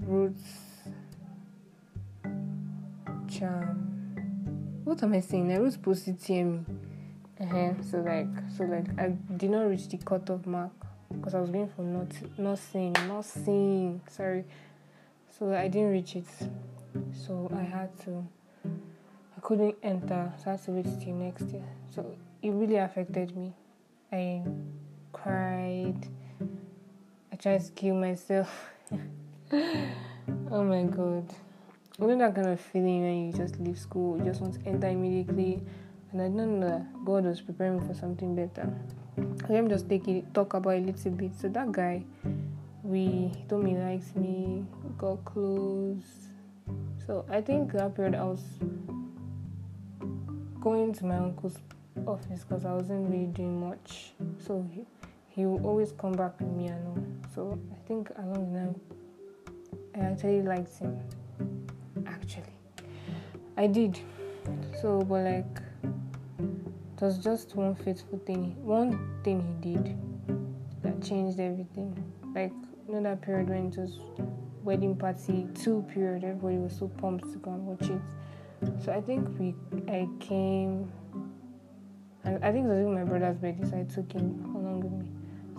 wrote 0.02 0.36
charm. 3.28 4.82
What 4.84 5.04
am 5.04 5.14
I 5.14 5.20
saying? 5.20 5.52
I 5.52 5.58
wrote 5.58 5.74
TME. 5.74 6.66
Uh-huh. 7.42 7.74
So 7.92 7.98
like, 8.00 8.28
so 8.56 8.64
like, 8.64 8.88
I 8.98 9.10
did 9.36 9.50
not 9.50 9.64
reach 9.64 9.90
the 9.90 9.98
cutoff 9.98 10.46
mark 10.46 10.72
because 11.14 11.36
I 11.36 11.42
was 11.42 11.50
going 11.50 11.70
for 11.76 11.82
not 11.82 12.08
not 12.38 12.60
saying, 12.60 12.96
not 13.08 13.26
saying. 13.26 14.02
Sorry. 14.10 14.46
So 15.38 15.54
I 15.54 15.68
didn't 15.68 15.92
reach 15.92 16.16
it. 16.16 16.26
So 17.12 17.52
I 17.54 17.64
had 17.64 17.98
to. 18.02 18.26
I 18.66 19.42
couldn't 19.42 19.76
enter. 19.84 20.32
So 20.38 20.48
I 20.48 20.52
had 20.52 20.64
to 20.64 20.72
wait 20.72 20.86
till 21.02 21.16
next 21.16 21.50
year. 21.50 21.66
So 21.94 22.16
it 22.42 22.52
really 22.52 22.78
affected 22.78 23.36
me. 23.36 23.54
I 24.12 24.44
cried. 25.12 26.08
I 27.34 27.36
tried 27.36 27.66
to 27.66 27.72
kill 27.74 27.96
myself. 27.96 28.70
oh 29.52 30.64
my 30.64 30.84
god. 30.84 31.34
You 32.00 32.08
know 32.08 32.18
that 32.18 32.36
kind 32.36 32.48
of 32.48 32.60
feeling 32.60 33.04
when 33.04 33.28
you 33.28 33.34
just 33.34 33.60
leave 33.60 33.80
school, 33.80 34.18
you 34.18 34.24
just 34.24 34.42
want 34.42 34.54
to 34.54 34.66
enter 34.66 34.88
immediately. 34.88 35.62
And 36.16 36.22
I 36.22 36.30
didn't 36.30 36.62
know 36.62 36.70
that 36.70 37.04
God 37.04 37.26
was 37.26 37.42
preparing 37.42 37.82
me 37.82 37.86
for 37.86 37.94
something 37.94 38.38
better. 38.38 38.74
Let 39.50 39.66
me 39.66 39.70
just 39.70 39.90
take 39.90 40.08
it, 40.08 40.34
talk 40.34 40.54
about 40.54 40.76
a 40.76 40.80
little 40.80 41.12
bit. 41.12 41.32
So 41.38 41.50
that 41.50 41.74
guy, 41.74 42.06
we 42.84 43.34
he 43.36 43.44
told 43.50 43.66
me 43.66 43.72
he 43.72 43.76
likes 43.76 44.16
me, 44.16 44.64
got 44.98 45.26
close. 45.26 46.30
So 47.06 47.26
I 47.30 47.42
think 47.42 47.74
that 47.74 47.96
period 47.96 48.16
I 48.16 48.24
was 48.24 48.40
going 50.62 50.94
to 50.94 51.06
my 51.06 51.18
uncle's 51.18 51.58
office 52.08 52.46
because 52.46 52.64
I 52.64 52.72
wasn't 52.72 53.10
really 53.10 53.26
doing 53.26 53.60
much. 53.60 54.14
So 54.40 54.66
he, 54.72 54.86
he 55.28 55.46
will 55.46 55.68
always 55.68 55.92
come 55.92 56.14
back 56.14 56.40
with 56.40 56.48
me 56.48 56.68
and 56.68 56.88
all. 56.88 57.04
So 57.36 57.60
I 57.74 57.88
think 57.90 58.10
along 58.18 58.54
the 58.54 58.60
line, 58.60 58.80
I 59.96 60.12
actually 60.12 60.44
liked 60.44 60.78
him. 60.78 60.98
Actually, 62.08 62.56
I 63.58 63.68
did. 63.68 64.00
So, 64.82 65.02
but 65.02 65.26
like, 65.26 65.65
was 67.02 67.18
just 67.18 67.56
one 67.56 67.76
faithful 67.76 68.20
thing. 68.26 68.56
One 68.64 69.20
thing 69.24 69.42
he 69.62 69.74
did 69.74 69.98
that 70.84 71.02
changed 71.04 71.40
everything. 71.40 72.02
Like, 72.34 72.54
you 72.88 72.96
know 72.96 73.04
that 73.04 73.22
period 73.22 73.50
when 73.50 73.68
it 73.68 73.78
was 73.78 74.00
wedding 74.64 74.96
party 74.96 75.48
two 75.54 75.86
period, 75.94 76.24
everybody 76.24 76.58
was 76.58 76.78
so 76.78 76.88
pumped 76.88 77.32
to 77.32 77.38
go 77.40 77.52
and 77.52 77.66
watch 77.66 77.90
it. 77.90 78.02
So 78.84 78.92
I 78.92 79.02
think 79.02 79.28
we, 79.40 79.56
I 79.88 80.08
came, 80.20 80.92
and 82.24 82.44
I 82.44 82.52
think 82.52 82.66
it 82.66 82.70
was 82.70 82.80
even 82.80 82.94
my 82.94 83.04
brother's 83.04 83.38
birthday, 83.38 83.70
so 83.70 83.78
I 83.78 83.84
took 83.84 84.12
him 84.12 84.56
along 84.56 84.82
with 84.82 84.92
me. 84.92 85.10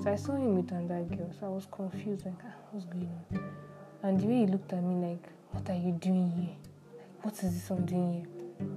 So 0.02 0.10
I 0.12 0.16
saw 0.16 0.32
him 0.32 0.56
with 0.56 0.70
another 0.72 1.04
girl, 1.04 1.30
so 1.38 1.46
I 1.46 1.48
was 1.50 1.66
confused, 1.70 2.26
like, 2.26 2.34
ah, 2.44 2.54
what's 2.70 2.86
going 2.86 3.08
on? 3.32 3.44
And 4.02 4.20
the 4.20 4.26
way 4.26 4.38
he 4.40 4.46
looked 4.46 4.72
at 4.72 4.82
me, 4.82 5.08
like, 5.08 5.28
what 5.52 5.68
are 5.70 5.76
you 5.76 5.92
doing 5.92 6.30
here? 6.30 6.56
Like, 6.98 7.24
what 7.24 7.34
is 7.34 7.52
this 7.54 7.70
I'm 7.70 7.84
doing 7.86 8.12
here? 8.12 8.68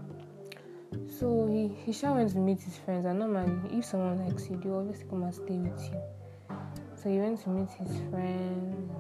So 1.20 1.48
he, 1.48 1.68
he 1.86 1.92
sure 1.92 2.14
went 2.14 2.32
to 2.32 2.38
meet 2.40 2.62
his 2.62 2.78
friends, 2.78 3.06
and 3.06 3.20
normally, 3.20 3.78
if 3.78 3.86
someone 3.86 4.26
likes 4.26 4.50
you, 4.50 4.58
they 4.58 4.70
always 4.70 5.04
come 5.10 5.24
and 5.24 5.34
stay 5.34 5.58
with 5.58 5.82
you. 5.92 6.00
So 6.96 7.10
he 7.10 7.18
went 7.18 7.42
to 7.44 7.50
meet 7.50 7.70
his 7.72 7.98
friends. 8.10 8.92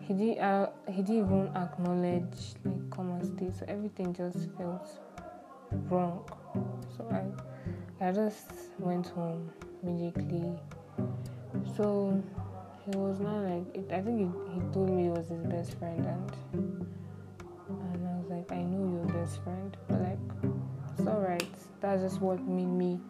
He 0.00 0.14
did. 0.14 0.38
Uh, 0.38 0.68
he 0.88 1.02
didn't 1.02 1.24
even 1.26 1.50
acknowledge 1.56 2.54
like 2.64 2.90
come 2.90 3.10
and 3.12 3.24
stay. 3.24 3.50
So 3.58 3.64
everything 3.68 4.14
just 4.14 4.50
felt 4.56 4.88
wrong. 5.90 6.24
So 6.96 7.06
I, 7.10 8.06
I 8.06 8.12
just 8.12 8.50
went 8.78 9.08
home 9.08 9.50
immediately. 9.82 10.52
So 11.76 12.22
he 12.84 12.96
was 12.96 13.20
not 13.20 13.38
like. 13.44 13.64
It, 13.74 13.90
I 13.92 14.02
think 14.02 14.18
he, 14.18 14.54
he 14.54 14.60
told 14.72 14.90
me 14.90 15.04
he 15.04 15.08
was 15.08 15.28
his 15.28 15.42
best 15.46 15.78
friend, 15.78 16.04
and 16.04 16.86
like, 18.50 18.58
I 18.58 18.62
know 18.62 19.06
you're 19.06 19.22
best 19.22 19.42
friend, 19.42 19.76
but 19.88 20.00
like, 20.00 20.52
it's 20.96 21.06
alright. 21.06 21.48
That's 21.80 22.02
just 22.02 22.20
what 22.20 22.40
made 22.46 22.66
me 22.66 23.00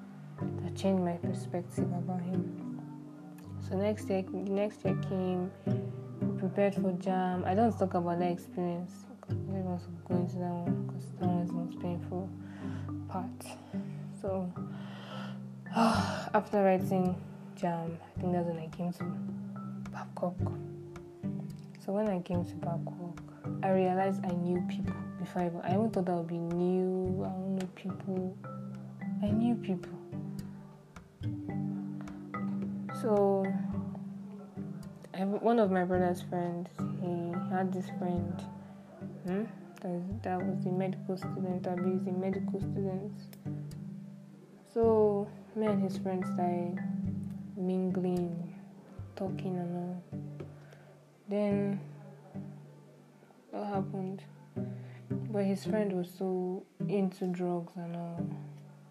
that 0.62 0.74
changed 0.76 1.02
my 1.02 1.14
perspective 1.14 1.86
about 1.92 2.20
him. 2.20 2.80
So 3.68 3.76
next 3.76 4.08
year, 4.08 4.22
next 4.32 4.84
year 4.84 4.96
came 5.08 5.50
prepared 6.38 6.74
for 6.74 6.92
JAMB. 6.92 7.46
I 7.46 7.54
don't 7.54 7.76
talk 7.78 7.94
about 7.94 8.18
that 8.18 8.30
experience. 8.30 9.06
I 9.30 9.32
don't 9.32 9.78
to 9.78 9.88
go 10.06 10.16
into 10.16 10.36
that 10.36 10.50
one 10.50 10.86
because 10.86 11.10
that 11.18 11.26
one 11.26 11.38
is 11.38 11.48
the 11.48 11.54
most 11.54 11.80
painful 11.80 12.28
part. 13.08 13.30
So 14.20 14.52
after 15.76 16.62
writing 16.62 17.16
JAMB, 17.56 17.96
I 18.16 18.20
think 18.20 18.32
that's 18.32 18.46
when 18.46 18.58
I 18.58 18.68
came 18.68 18.92
to 18.92 19.04
Babcock. 19.90 20.36
So 21.84 21.92
when 21.92 22.08
I 22.08 22.20
came 22.20 22.44
to 22.44 22.54
Babcock, 22.56 23.23
I 23.64 23.70
realized 23.70 24.22
I 24.26 24.32
knew 24.32 24.62
people 24.68 24.94
before 25.18 25.40
I 25.40 25.46
even, 25.46 25.60
I 25.62 25.72
even 25.72 25.90
thought 25.90 26.06
I 26.10 26.16
would 26.16 26.26
be 26.26 26.36
new. 26.36 27.24
I 27.24 27.30
don't 27.30 27.56
know 27.56 27.66
people. 27.74 28.36
I 29.22 29.30
knew 29.30 29.54
people. 29.54 29.98
So, 33.00 33.46
one 35.40 35.58
of 35.58 35.70
my 35.70 35.82
brother's 35.82 36.20
friends, 36.20 36.68
he 37.00 37.32
had 37.50 37.72
this 37.72 37.86
friend 37.98 38.44
hmm, 39.24 39.44
that, 39.80 40.22
that 40.22 40.46
was 40.46 40.66
a 40.66 40.68
medical 40.68 41.16
student, 41.16 41.66
abusing 41.66 42.20
medical 42.20 42.60
students. 42.60 43.28
So, 44.74 45.26
me 45.56 45.68
and 45.68 45.82
his 45.82 45.96
friends 45.96 46.26
started 46.34 46.78
mingling, 47.56 48.54
talking, 49.16 49.56
and 49.56 49.76
all. 49.76 50.02
Then, 51.30 51.80
what 53.54 53.68
happened? 53.68 54.22
But 55.30 55.44
his 55.44 55.64
friend 55.64 55.92
was 55.92 56.10
so 56.18 56.64
into 56.88 57.26
drugs 57.26 57.72
and 57.76 57.96
all. 57.96 58.26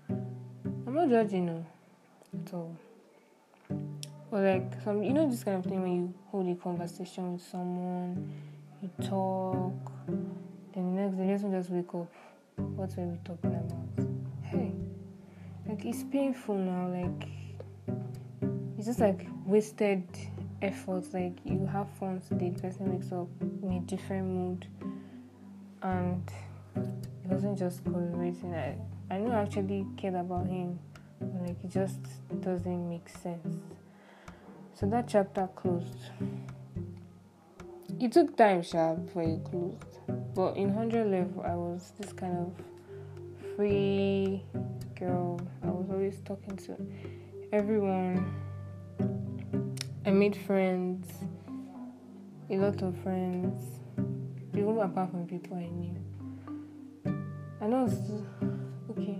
I'm 0.10 0.93
not 0.93 1.10
judging 1.10 1.47
him 1.47 1.65
at 2.45 2.54
all. 2.54 2.76
But 4.32 4.41
like 4.41 4.82
some, 4.84 5.04
you 5.04 5.13
know, 5.13 5.30
this 5.30 5.43
kind 5.43 5.58
of 5.58 5.69
thing 5.69 5.82
when 5.82 5.95
you 5.95 6.13
hold 6.28 6.47
a 6.47 6.56
conversation 6.56 7.34
with 7.34 7.41
someone, 7.41 8.32
you 8.82 8.89
talk, 9.06 9.91
then 10.08 10.95
the 10.95 11.02
next 11.02 11.17
day, 11.17 11.28
let's 11.28 11.43
just 11.43 11.69
wake 11.69 11.93
up. 11.93 12.12
What 12.56 12.95
were 12.97 13.04
we 13.04 13.17
talking 13.26 13.52
about? 13.52 14.08
Hey, 14.43 14.71
like 15.67 15.86
it's 15.86 16.04
painful 16.04 16.56
now. 16.56 16.88
Like 16.88 17.30
it's 18.78 18.88
just 18.88 18.99
like 18.99 19.28
wasted 19.45 20.04
effort. 20.63 21.13
Like 21.13 21.38
you 21.43 21.65
have 21.71 21.89
fun 21.99 22.21
today, 22.28 22.49
the 22.49 22.62
person 22.62 22.91
wakes 22.91 23.12
up 23.12 23.28
in 23.62 23.71
a 23.73 23.80
different 23.82 24.28
mood, 24.28 24.67
and 25.82 26.32
it 26.76 27.30
wasn't 27.30 27.60
just 27.60 27.84
correlating. 27.84 28.56
I 28.56 28.78
I 29.12 29.19
know 29.19 29.32
I 29.32 29.41
actually 29.41 29.86
cared 29.97 30.15
about 30.15 30.47
him, 30.47 30.80
but 31.19 31.47
like 31.47 31.63
it 31.63 31.69
just 31.69 31.99
doesn't 32.41 32.89
make 32.89 33.10
sense. 33.10 33.58
So 34.73 34.88
that 34.88 35.08
chapter 35.08 35.47
closed. 35.56 36.10
It 37.99 38.12
took 38.12 38.36
time, 38.36 38.63
sha, 38.63 38.95
before 38.95 39.23
it 39.23 39.43
closed. 39.43 39.99
But 40.34 40.58
in 40.58 40.73
100 40.73 41.06
level, 41.06 41.43
I 41.43 41.56
was 41.56 41.93
this 41.99 42.12
kind 42.12 42.38
of 42.38 43.56
free 43.56 44.43
girl. 44.95 45.39
I 45.63 45.67
was 45.67 45.89
always 45.91 46.19
talking 46.26 46.58
to 46.58 46.76
everyone. 47.54 48.42
I 50.06 50.12
made 50.12 50.36
friends, 50.36 51.08
a 52.50 52.58
lot 52.58 52.82
of 52.82 52.98
friends, 53.04 53.80
even 54.54 54.78
apart 54.80 55.12
from 55.12 55.26
people 55.26 55.56
I 55.56 55.70
knew. 55.70 55.96
I 57.62 57.68
know 57.68 57.86
it's 57.86 57.96
okay. 58.92 59.20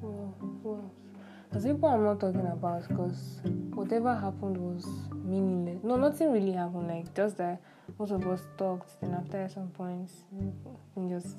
Well, 0.00 0.32
else? 0.64 0.84
There's 1.50 1.64
people 1.64 1.88
I'm 1.88 2.04
not 2.04 2.20
talking 2.20 2.46
about 2.46 2.86
because 2.88 3.40
whatever 3.74 4.14
happened 4.14 4.58
was 4.58 4.86
meaningless. 5.12 5.82
No, 5.82 5.96
nothing 5.96 6.32
really 6.32 6.52
happened. 6.52 6.86
Like 6.86 7.12
just 7.12 7.38
that 7.38 7.60
most 7.98 8.12
of 8.12 8.24
us 8.28 8.42
talked. 8.56 9.00
Then 9.00 9.12
after 9.12 9.48
some 9.48 9.70
points, 9.70 10.22
just 11.08 11.36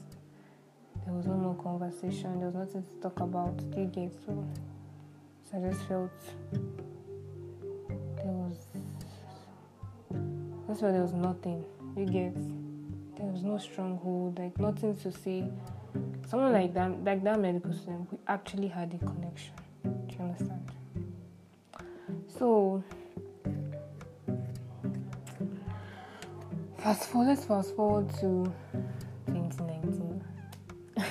there 1.06 1.14
was 1.14 1.26
no 1.26 1.36
more 1.36 1.56
conversation, 1.56 2.40
there 2.40 2.50
was 2.50 2.56
nothing 2.56 2.84
to 2.84 3.02
talk 3.02 3.22
about. 3.22 3.56
Do 3.72 3.80
you 3.80 3.88
get 3.88 4.12
so? 4.26 4.46
So 5.50 5.58
I 5.58 5.70
just 5.70 5.88
felt 5.88 6.12
that's 10.68 10.82
why 10.82 10.92
there 10.92 11.02
was 11.02 11.14
nothing. 11.14 11.64
You 11.96 12.06
get 12.06 12.36
there 13.18 13.26
was 13.26 13.42
no 13.42 13.58
stronghold, 13.58 14.38
like 14.38 14.60
nothing 14.60 14.96
to 14.98 15.12
say. 15.12 15.50
Someone 16.28 16.54
like 16.54 16.74
that, 16.74 17.04
like 17.04 17.24
that 17.24 17.40
medical 17.40 17.74
student, 17.74 18.12
we 18.12 18.20
actually 18.28 18.68
had 18.68 18.94
a 18.94 18.98
connection. 19.06 19.54
Do 19.84 20.16
you 20.16 20.20
understand? 20.20 20.72
So 22.28 22.84
fast 26.78 27.10
forward, 27.10 27.30
let's 27.30 27.46
fast 27.46 27.76
forward 27.76 28.10
to 28.20 28.54
2019. 29.28 30.24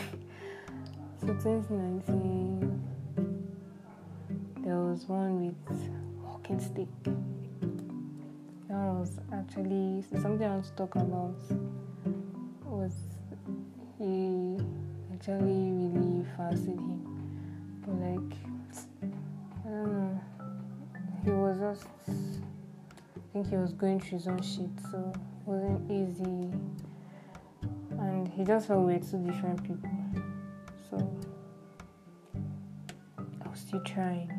so 1.21 1.27
2019, 1.27 2.83
there 4.59 4.77
was 4.77 5.09
one 5.09 5.47
with 5.47 5.91
walking 6.23 6.61
stick. 6.61 6.89
Was 8.77 9.21
actually 9.33 10.03
something 10.21 10.45
I 10.45 10.51
want 10.51 10.65
to 10.65 10.73
talk 10.73 10.97
about. 10.97 11.37
Was 12.65 12.93
he 13.99 14.59
actually 15.13 15.71
really 15.71 16.25
fancied 16.37 16.71
him, 16.71 17.01
but 17.85 17.95
like 17.95 18.35
I 19.65 19.69
don't 19.69 19.93
know, 19.93 20.21
he 21.25 21.31
was 21.31 21.59
just. 21.59 21.87
I 22.09 23.33
think 23.33 23.49
he 23.49 23.57
was 23.57 23.73
going 23.75 24.01
through 24.01 24.19
his 24.19 24.29
own 24.29 24.43
shit, 24.43 24.71
so 24.91 25.13
it 25.15 25.21
wasn't 25.45 25.91
easy. 25.91 26.51
And 27.99 28.27
he 28.27 28.45
just 28.45 28.67
felt 28.67 28.85
we 28.85 28.95
were 28.95 28.99
two 28.99 29.19
different 29.19 29.63
people. 29.63 29.91
So 30.91 30.97
I 33.45 33.49
was 33.49 33.61
still 33.61 33.83
trying. 33.85 34.31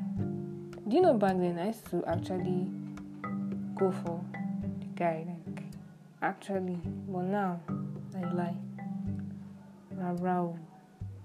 Do 0.87 0.95
you 0.95 1.01
know 1.01 1.13
back 1.13 1.37
then 1.37 1.57
I 1.57 1.67
used 1.67 1.89
to 1.91 2.03
actually 2.05 2.67
go 3.77 3.91
for 3.91 4.23
the 4.79 4.87
guy, 4.95 5.25
like 5.27 5.63
actually, 6.21 6.79
but 7.07 7.23
now 7.23 7.59
I 8.15 8.33
lie. 8.33 8.55
Rarao. 9.95 10.57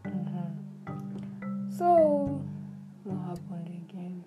Mm-hmm. 0.06 1.70
So 1.76 2.44
what 3.04 3.18
happened 3.26 3.86
again? 3.88 4.24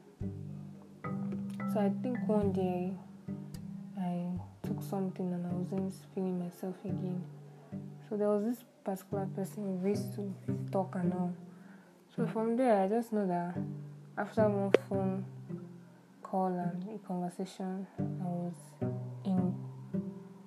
So 1.74 1.80
I 1.80 1.92
think 2.02 2.18
one 2.28 2.52
day 2.52 2.94
I 4.00 4.30
took 4.66 4.82
something 4.82 5.32
and 5.34 5.46
I 5.46 5.50
wasn't 5.50 5.94
feeling 6.14 6.40
myself 6.40 6.76
again. 6.84 7.24
So 8.10 8.18
there 8.18 8.30
was 8.30 8.44
this 8.44 8.64
particular 8.84 9.28
person 9.36 9.84
we 9.84 9.90
used 9.92 10.16
to 10.16 10.34
talk 10.72 10.96
and 10.96 11.14
all. 11.14 11.34
So 12.16 12.26
from 12.26 12.56
there, 12.56 12.82
I 12.82 12.88
just 12.88 13.14
know 13.14 13.28
that 13.28 13.56
after 14.18 14.48
one 14.48 14.72
phone 14.90 15.26
call 16.36 16.48
and 16.48 16.84
a 16.94 16.98
conversation, 17.08 17.88
I 17.98 18.26
was 18.26 18.56
in 19.24 19.56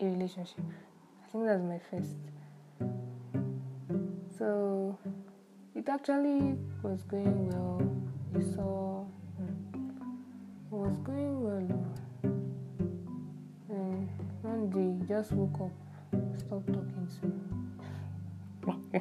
a 0.01 0.05
relationship. 0.05 0.61
I 1.25 1.31
think 1.31 1.47
that's 1.47 1.63
my 1.63 1.81
first. 1.91 2.19
So 4.37 4.99
it 5.75 5.89
actually 5.89 6.57
was 6.83 7.03
going 7.05 7.49
well. 7.49 7.81
You 8.35 8.43
saw 8.55 9.07
hmm, 9.39 9.89
it 10.67 10.77
was 10.77 10.99
going 10.99 11.43
well. 11.43 11.87
And 13.71 14.09
one 14.43 14.69
day, 14.69 14.93
he 15.01 15.09
just 15.09 15.33
woke 15.33 15.59
up, 15.59 15.73
stopped 16.39 16.67
talking 16.67 17.09
to 17.17 17.27
me. 17.27 19.01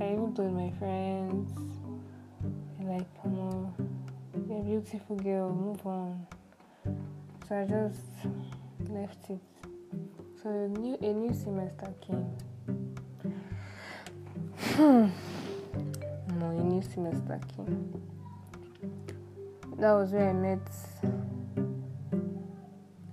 I 0.00 0.12
even 0.14 0.34
told 0.34 0.52
my 0.52 0.72
friends, 0.80 1.52
like, 2.82 3.22
come 3.22 3.38
on, 3.38 3.69
you're 4.50 4.58
a 4.58 4.62
beautiful 4.62 5.16
girl, 5.16 5.52
move 5.52 5.86
on. 5.86 6.26
So 7.48 7.56
I 7.56 7.64
just 7.66 8.00
left 8.88 9.30
it. 9.30 9.38
So 10.42 10.50
a 10.50 10.68
new, 10.68 10.96
a 11.00 11.12
new 11.12 11.32
semester 11.32 11.94
came. 12.00 12.26
Hmm. 14.74 15.08
no, 16.38 16.46
a 16.46 16.64
new 16.64 16.82
semester 16.82 17.40
came. 17.54 18.02
That 19.78 19.92
was 19.92 20.10
where 20.10 20.30
I 20.30 20.32
met. 20.32 20.58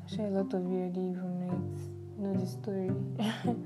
Actually, 0.04 0.26
a 0.26 0.30
lot 0.30 0.54
of 0.54 0.64
you 0.64 0.78
already 0.80 1.02
even 1.02 1.40
know 1.40 1.54
it, 1.54 2.20
know 2.20 2.34
the 2.34 2.48
story. 2.48 2.92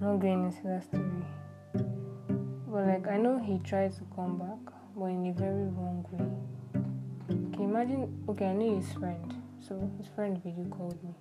not 0.00 0.18
going 0.18 0.44
into 0.46 0.62
that 0.64 0.82
story. 0.82 1.24
But 2.66 2.86
like 2.86 3.06
I 3.06 3.18
know 3.18 3.38
he 3.38 3.58
tried 3.58 3.92
to 3.92 4.02
come 4.16 4.38
back, 4.38 4.73
but 4.96 5.06
in 5.06 5.26
a 5.26 5.32
very 5.32 5.64
wrong 5.64 6.04
way. 6.12 6.24
Okay, 7.54 7.64
imagine 7.64 8.24
okay, 8.28 8.46
I 8.46 8.52
knew 8.52 8.76
his 8.76 8.92
friend. 8.92 9.34
So 9.66 9.90
his 9.98 10.08
friend 10.14 10.42
video 10.42 10.64
called 10.66 10.98
me. 11.02 11.14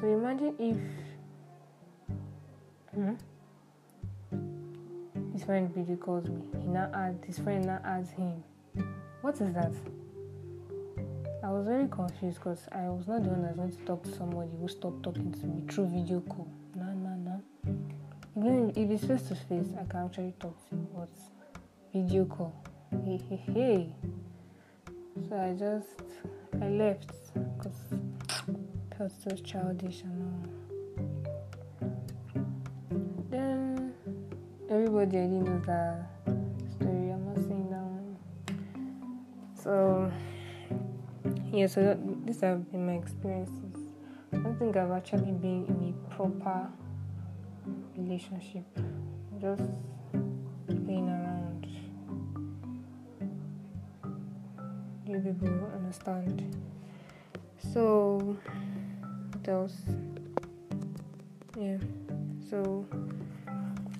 So 0.00 0.06
imagine 0.06 0.54
if 0.58 0.76
hmm? 2.94 3.14
his 5.32 5.44
friend 5.44 5.74
video 5.74 5.96
calls 5.96 6.28
me. 6.28 6.42
He 6.60 6.68
now 6.68 6.90
adds 6.94 7.24
his 7.26 7.38
friend 7.38 7.64
now 7.66 7.80
adds 7.84 8.10
him. 8.10 8.44
What 9.22 9.40
is 9.40 9.52
that? 9.54 9.72
I 11.42 11.50
was 11.50 11.66
very 11.66 11.88
confused 11.88 12.38
because 12.38 12.68
I 12.72 12.88
was 12.88 13.06
not 13.08 13.22
the 13.22 13.30
one 13.30 13.42
that's 13.42 13.56
going 13.56 13.70
to 13.70 13.84
talk 13.84 14.02
to 14.04 14.12
somebody 14.14 14.50
who 14.60 14.68
stopped 14.68 15.02
talking 15.02 15.32
to 15.32 15.46
me 15.46 15.62
through 15.68 15.86
video 15.86 16.20
call. 16.20 16.48
Nah, 16.74 16.92
nah, 16.92 17.16
nah. 17.16 17.38
Even 18.36 18.70
if 18.76 18.90
it's 18.90 19.04
face 19.04 19.22
to 19.28 19.34
face, 19.34 19.66
I 19.80 19.84
can 19.84 20.04
actually 20.06 20.34
talk 20.38 20.56
to 20.68 20.76
you, 20.76 20.86
but 20.94 21.08
video 21.92 22.24
call. 22.26 22.52
Hey, 22.90 23.20
hey, 23.28 23.42
hey. 23.52 23.94
So 25.28 25.36
I 25.36 25.52
just, 25.52 26.00
I 26.62 26.68
left 26.68 27.10
because 27.34 27.80
it 27.92 28.98
was 28.98 29.12
so 29.22 29.36
childish 29.36 30.02
and 30.02 30.22
all. 30.22 30.46
Then 33.30 33.92
everybody 34.70 35.18
already 35.18 35.40
knows 35.40 35.66
that 35.66 36.08
story. 36.76 37.12
I'm 37.12 37.26
not 37.26 37.36
saying 37.36 37.68
that 37.70 37.82
one. 37.82 38.16
So 39.62 40.10
yeah, 41.52 41.66
so 41.66 41.82
that, 41.82 42.26
these 42.26 42.40
have 42.40 42.70
been 42.72 42.86
my 42.86 42.94
experiences. 42.94 43.90
I 44.32 44.38
don't 44.38 44.58
think 44.58 44.76
I've 44.78 44.92
actually 44.92 45.32
been 45.32 45.66
in 45.66 45.94
a 45.94 46.14
proper 46.14 46.68
relationship. 47.96 48.64
Just 49.40 49.62
You 55.24 55.32
people 55.32 55.70
understand. 55.74 56.54
So 57.72 58.36
what 59.32 59.48
else? 59.48 59.76
Yeah. 61.58 61.78
So 62.48 62.86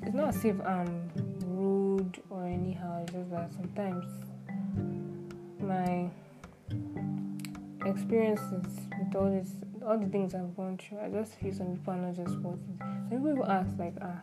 it's 0.02 0.14
not 0.14 0.28
as 0.28 0.44
if 0.44 0.60
I'm 0.60 1.10
rude 1.44 2.22
or 2.30 2.46
anyhow, 2.46 3.02
it's 3.02 3.12
just 3.12 3.30
that 3.30 3.52
sometimes 3.52 4.04
my 5.60 6.08
experiences 7.84 8.66
with 8.98 9.16
all 9.16 9.30
this 9.30 9.50
all 9.84 9.98
the 9.98 10.06
things 10.06 10.34
I've 10.34 10.54
gone 10.56 10.76
through, 10.76 11.00
I 11.00 11.08
just 11.08 11.34
feel 11.40 11.52
some 11.52 11.74
people 11.74 11.94
are 11.94 11.96
not 11.96 12.14
just 12.14 12.36
worth 12.40 12.54
it. 12.54 12.84
Some 13.08 13.24
people 13.24 13.46
ask 13.46 13.70
like, 13.78 13.94
ah, 14.02 14.20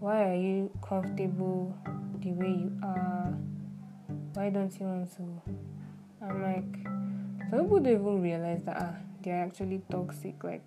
why 0.00 0.30
are 0.30 0.34
you 0.34 0.70
comfortable 0.82 1.76
the 2.20 2.32
way 2.32 2.48
you 2.48 2.72
are? 2.82 3.34
Why 4.32 4.50
don't 4.50 4.72
you 4.80 4.86
want 4.86 5.14
to? 5.16 5.73
I'm 6.26 6.42
like, 6.42 7.50
some 7.50 7.64
people 7.64 7.80
don't 7.80 7.92
even 7.92 8.22
realize 8.22 8.62
that 8.64 8.76
ah, 8.80 8.94
they're 9.22 9.44
actually 9.44 9.82
toxic. 9.90 10.42
Like, 10.42 10.64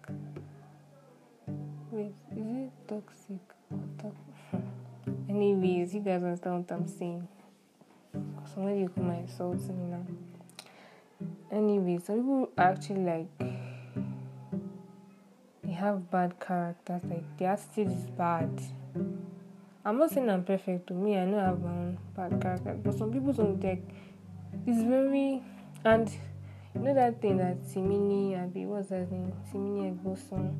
wait, 1.89 2.13
is 2.32 2.48
it 2.48 2.72
toxic 2.88 3.41
or 3.72 3.80
toxic? 3.98 4.63
Anyways, 5.30 5.96
you 5.96 6.02
guys 6.02 6.22
understand 6.22 6.70
what 6.70 6.78
I'm 6.78 6.88
saying. 6.88 7.28
Somebody 8.54 8.82
you 8.82 8.89
come 8.89 9.10
insult 9.12 9.60
me 9.70 9.86
now. 9.86 10.06
Anyway, 11.52 12.00
some 12.06 12.17
people 12.17 12.50
actually 12.58 13.02
like 13.02 13.39
they 15.63 15.72
have 15.72 16.12
bad 16.12 16.39
characters, 16.39 17.02
like 17.10 17.38
their 17.38 17.52
attitude 17.54 17.91
is 17.91 18.06
bad. 18.15 18.62
I'm 19.84 19.98
not 19.98 20.12
saying 20.12 20.30
I'm 20.30 20.43
perfect 20.43 20.88
to 20.88 20.93
me, 20.93 21.17
I 21.17 21.26
know 21.26 21.39
I 21.39 21.46
have 21.46 21.62
my 21.62 21.70
own 21.70 21.98
bad 22.15 22.39
character, 22.41 22.78
but 22.84 22.98
some 22.98 23.12
people 23.12 23.34
don't 23.34 23.63
like 23.63 23.84
it's 24.65 24.84
very 24.84 25.41
and 25.86 26.10
you 26.74 26.82
know 26.82 26.93
that 26.93 27.22
thing 27.22 27.38
that 27.38 27.62
Simini 27.63 28.41
Abi 28.41 28.65
what's 28.65 28.89
that 28.89 29.12
name? 29.12 29.34
Simini 29.52 29.96
Egboson 29.96 30.56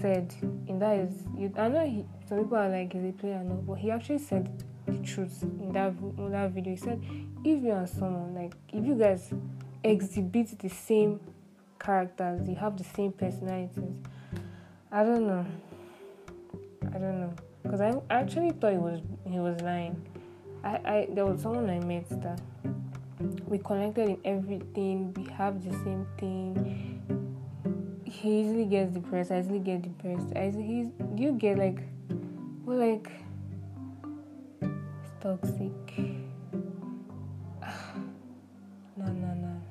said 0.00 0.34
in 0.66 0.78
that 0.78 0.96
is 0.98 1.12
you 1.36 1.52
I 1.56 1.68
know 1.68 1.86
he, 1.86 2.04
some 2.28 2.38
people 2.38 2.56
are 2.56 2.68
like 2.68 2.94
is 2.94 3.04
a 3.04 3.12
player 3.12 3.42
no, 3.42 3.54
but 3.54 3.74
he 3.74 3.90
actually 3.90 4.18
said 4.18 4.62
the 4.86 4.98
truth 4.98 5.42
in 5.42 5.72
that 5.72 5.94
in 6.18 6.30
that 6.32 6.50
video. 6.50 6.72
He 6.72 6.76
said 6.76 7.02
if 7.44 7.62
you 7.62 7.72
are 7.72 7.86
someone 7.86 8.34
like 8.34 8.54
if 8.72 8.84
you 8.84 8.94
guys 8.94 9.32
exhibit 9.84 10.58
the 10.58 10.68
same 10.68 11.20
characters, 11.78 12.48
you 12.48 12.56
have 12.56 12.76
the 12.76 12.84
same 12.84 13.12
personalities. 13.12 13.84
I 14.90 15.02
don't 15.04 15.26
know 15.26 15.46
I 16.94 16.98
don't 16.98 17.20
know. 17.20 17.34
because 17.62 17.80
I 17.80 17.94
actually 18.10 18.52
thought 18.52 18.72
he 18.72 18.78
was 18.78 19.00
he 19.28 19.38
was 19.38 19.60
lying. 19.60 20.00
I, 20.64 20.70
I 20.84 21.08
there 21.10 21.26
was 21.26 21.42
someone 21.42 21.68
I 21.68 21.78
met 21.80 22.08
that 22.22 22.40
we 23.18 23.58
connected 23.58 24.08
in 24.08 24.18
everything. 24.24 25.12
We 25.14 25.24
have 25.32 25.64
the 25.64 25.72
same 25.84 26.06
thing. 26.18 27.02
He 28.04 28.40
easily 28.40 28.64
gets 28.66 28.92
depressed. 28.92 29.30
I 29.30 29.40
easily 29.40 29.58
get 29.58 29.82
depressed. 29.82 30.36
I 30.36 30.50
he's 30.50 30.88
you 31.16 31.32
get 31.32 31.58
like 31.58 31.78
well 32.64 32.78
like 32.78 33.10
it's 34.60 35.10
toxic. 35.20 35.98
no 38.96 39.06
no 39.06 39.34
no. 39.34 39.62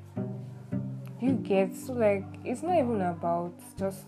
You 1.21 1.33
get 1.33 1.75
so 1.75 1.93
like 1.93 2.25
it's 2.43 2.63
not 2.63 2.77
even 2.77 3.01
about 3.01 3.53
just 3.77 4.05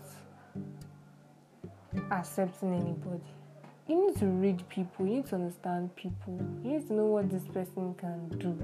accepting 2.10 2.74
anybody 2.74 3.24
you 3.88 4.06
need 4.06 4.18
to 4.18 4.26
read 4.26 4.68
people, 4.68 5.06
you 5.06 5.14
need 5.14 5.26
to 5.28 5.36
understand 5.36 5.96
people, 5.96 6.38
you 6.62 6.72
need 6.72 6.86
to 6.88 6.92
know 6.92 7.06
what 7.06 7.30
this 7.30 7.44
person 7.48 7.94
can 7.94 8.28
do 8.38 8.54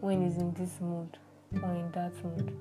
when 0.00 0.22
he's 0.22 0.36
in 0.38 0.52
this 0.54 0.80
mood 0.80 1.18
or 1.62 1.74
in 1.74 1.90
that 1.92 2.12
mood. 2.24 2.52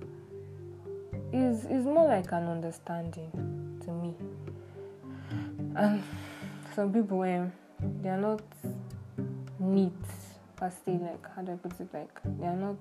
Is 1.34 1.66
is 1.66 1.86
more 1.86 2.08
like 2.08 2.32
an 2.32 2.48
understanding 2.48 3.32
to 3.84 3.92
me. 3.92 4.14
And 5.76 6.02
some 6.74 6.94
people 6.94 7.22
um, 7.22 7.52
they 8.02 8.10
are 8.10 8.18
not 8.18 8.42
neat 9.60 9.92
per 10.56 10.70
se, 10.70 11.00
like 11.02 11.36
how 11.36 11.42
do 11.42 11.52
I 11.52 11.56
put 11.56 11.80
it 11.80 11.94
like 11.94 12.20
they 12.40 12.48
are 12.48 12.56
not 12.56 12.78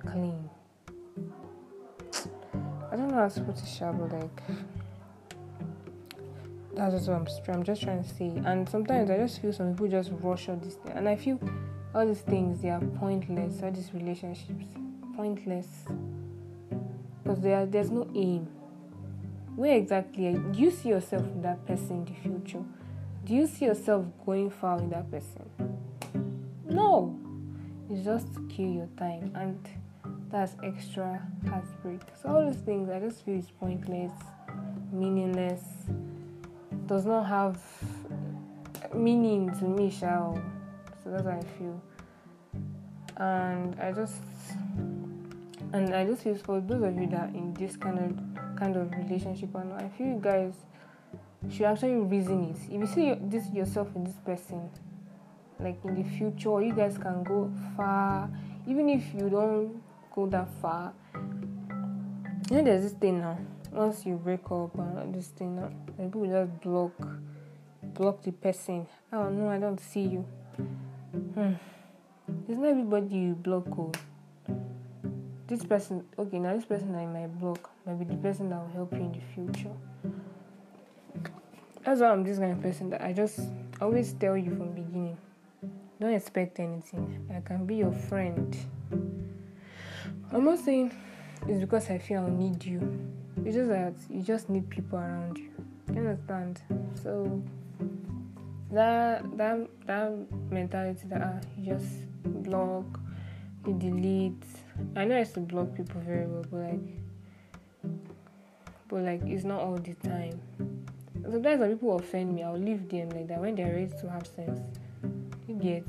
clean. 0.00 0.48
I 2.90 2.96
don't 2.96 3.08
know 3.08 3.16
how 3.16 3.28
to 3.28 3.40
put 3.40 3.58
it 3.58 3.68
sharp, 3.68 3.96
like 4.12 4.42
that's 6.74 7.06
what 7.06 7.16
I'm, 7.16 7.26
I'm 7.54 7.62
just 7.62 7.82
trying 7.82 8.02
to 8.02 8.08
say. 8.08 8.32
And 8.44 8.68
sometimes 8.68 9.10
I 9.10 9.18
just 9.18 9.40
feel 9.40 9.52
some 9.52 9.72
people 9.72 9.88
just 9.88 10.10
rush 10.20 10.48
all 10.48 10.56
this 10.56 10.74
thing. 10.74 10.92
And 10.96 11.08
I 11.08 11.16
feel 11.16 11.38
all 11.94 12.06
these 12.06 12.20
things, 12.20 12.62
they 12.62 12.70
are 12.70 12.80
pointless. 12.80 13.62
All 13.62 13.70
these 13.70 13.92
relationships, 13.92 14.64
pointless. 15.16 15.66
Because 17.22 17.40
there, 17.40 17.66
there's 17.66 17.90
no 17.90 18.08
aim. 18.14 18.48
Where 19.54 19.76
exactly 19.76 20.32
do 20.32 20.58
you 20.58 20.70
see 20.70 20.88
yourself 20.88 21.22
with 21.22 21.42
that 21.42 21.64
person 21.66 21.98
in 21.98 22.04
the 22.06 22.14
future? 22.14 22.64
Do 23.24 23.34
you 23.34 23.46
see 23.46 23.66
yourself 23.66 24.06
going 24.24 24.50
far 24.50 24.76
with 24.76 24.90
that 24.90 25.10
person? 25.10 25.48
No. 26.64 27.18
It's 27.90 28.04
just 28.04 28.32
to 28.34 28.48
kill 28.48 28.70
your 28.70 28.88
time. 28.96 29.30
And 29.34 29.58
that's 30.30 30.56
extra 30.64 31.20
heartbreak. 31.48 32.00
So 32.20 32.30
all 32.30 32.50
these 32.50 32.60
things, 32.62 32.88
I 32.88 32.98
just 33.00 33.24
feel 33.24 33.38
it's 33.38 33.50
pointless, 33.50 34.12
meaningless 34.90 35.62
does 36.86 37.04
not 37.04 37.26
have 37.26 37.60
meaning 38.94 39.50
to 39.58 39.64
me, 39.64 39.90
shall. 39.90 40.42
So 41.02 41.10
that's 41.10 41.24
how 41.24 41.38
I 41.38 41.42
feel. 41.58 41.82
And 43.16 43.78
I 43.80 43.92
just 43.92 44.22
and 45.72 45.94
I 45.94 46.04
just 46.04 46.22
feel 46.22 46.34
for 46.36 46.60
those 46.60 46.82
of 46.82 46.96
you 46.96 47.06
that 47.08 47.20
are 47.20 47.34
in 47.34 47.54
this 47.54 47.76
kind 47.76 47.98
of 47.98 48.56
kind 48.56 48.76
of 48.76 48.90
relationship 48.92 49.54
and 49.54 49.72
I 49.72 49.88
feel 49.88 50.08
you 50.08 50.20
guys 50.22 50.54
should 51.50 51.66
actually 51.66 51.96
reason 51.96 52.50
it. 52.50 52.56
If 52.72 52.80
you 52.80 52.86
see 52.86 53.14
this 53.20 53.50
yourself 53.52 53.88
in 53.94 54.04
this 54.04 54.16
person, 54.24 54.70
like 55.58 55.78
in 55.84 55.94
the 55.94 56.08
future, 56.08 56.62
you 56.62 56.72
guys 56.74 56.98
can 56.98 57.22
go 57.24 57.50
far. 57.76 58.30
Even 58.66 58.88
if 58.88 59.02
you 59.14 59.28
don't 59.28 59.82
go 60.14 60.26
that 60.26 60.48
far, 60.60 60.92
you 62.50 62.56
know 62.56 62.62
there's 62.62 62.82
this 62.82 62.92
thing 62.92 63.20
now 63.20 63.38
once 63.72 64.04
you 64.04 64.16
break 64.16 64.50
up 64.50 64.78
and 64.78 65.14
this 65.14 65.28
thing, 65.28 65.58
uh, 65.58 65.70
people 65.96 66.26
just 66.26 66.60
block, 66.60 66.92
block 67.82 68.22
the 68.22 68.32
person. 68.32 68.86
Oh 69.12 69.30
no, 69.30 69.48
I 69.48 69.58
don't 69.58 69.80
see 69.80 70.02
you. 70.02 70.26
Hmm. 71.12 71.52
It's 72.48 72.58
not 72.58 72.68
everybody 72.68 73.16
you 73.16 73.34
block. 73.34 73.66
Oh. 73.78 73.92
This 75.46 75.64
person, 75.64 76.04
okay, 76.18 76.38
now 76.38 76.54
this 76.54 76.64
person 76.64 76.94
I 76.94 77.04
might 77.04 77.38
block 77.38 77.70
might 77.84 77.98
be 77.98 78.04
the 78.06 78.16
person 78.16 78.48
that 78.48 78.58
will 78.58 78.72
help 78.72 78.92
you 78.94 79.00
in 79.00 79.12
the 79.12 79.20
future. 79.34 79.76
That's 81.84 82.00
why 82.00 82.08
I'm 82.08 82.24
this 82.24 82.38
kind 82.38 82.52
of 82.52 82.62
person 82.62 82.88
that 82.90 83.02
I 83.02 83.12
just 83.12 83.40
always 83.80 84.14
tell 84.14 84.36
you 84.36 84.50
from 84.56 84.72
beginning. 84.72 85.18
Don't 86.00 86.14
expect 86.14 86.58
anything. 86.60 87.28
I 87.34 87.40
can 87.40 87.66
be 87.66 87.76
your 87.76 87.92
friend. 87.92 88.56
I'm 90.32 90.44
not 90.44 90.60
saying 90.60 90.92
it's 91.46 91.60
because 91.60 91.90
I 91.90 91.98
feel 91.98 92.22
I'll 92.22 92.28
need 92.28 92.64
you. 92.64 92.80
It's 93.44 93.56
just 93.56 93.68
that 93.68 93.94
you 94.08 94.22
just 94.22 94.48
need 94.48 94.70
people 94.70 94.98
around 94.98 95.36
you. 95.36 95.50
You 95.92 95.98
understand? 96.00 96.62
So 97.02 97.42
that 98.72 99.36
that 99.36 99.68
that 99.86 100.12
mentality 100.50 101.02
that 101.06 101.22
ah, 101.22 101.40
you 101.56 101.74
just 101.74 101.86
block, 102.24 103.00
you 103.66 103.74
delete. 103.74 104.44
I 104.96 105.04
know 105.04 105.16
I 105.16 105.20
used 105.20 105.34
to 105.34 105.40
block 105.40 105.74
people 105.76 106.00
very 106.00 106.26
well, 106.26 106.44
but 106.50 106.60
like 106.60 106.80
but 108.88 109.02
like 109.02 109.22
it's 109.26 109.44
not 109.44 109.60
all 109.60 109.76
the 109.76 109.94
time. 109.94 110.40
Sometimes 111.22 111.60
when 111.60 111.70
people 111.70 111.96
offend 111.96 112.34
me, 112.34 112.42
I'll 112.42 112.58
leave 112.58 112.88
them 112.88 113.10
like 113.10 113.28
that 113.28 113.40
when 113.40 113.54
they're 113.54 113.72
ready 113.72 113.92
to 114.00 114.10
have 114.10 114.26
sense. 114.26 114.60
You 115.46 115.54
get. 115.54 115.86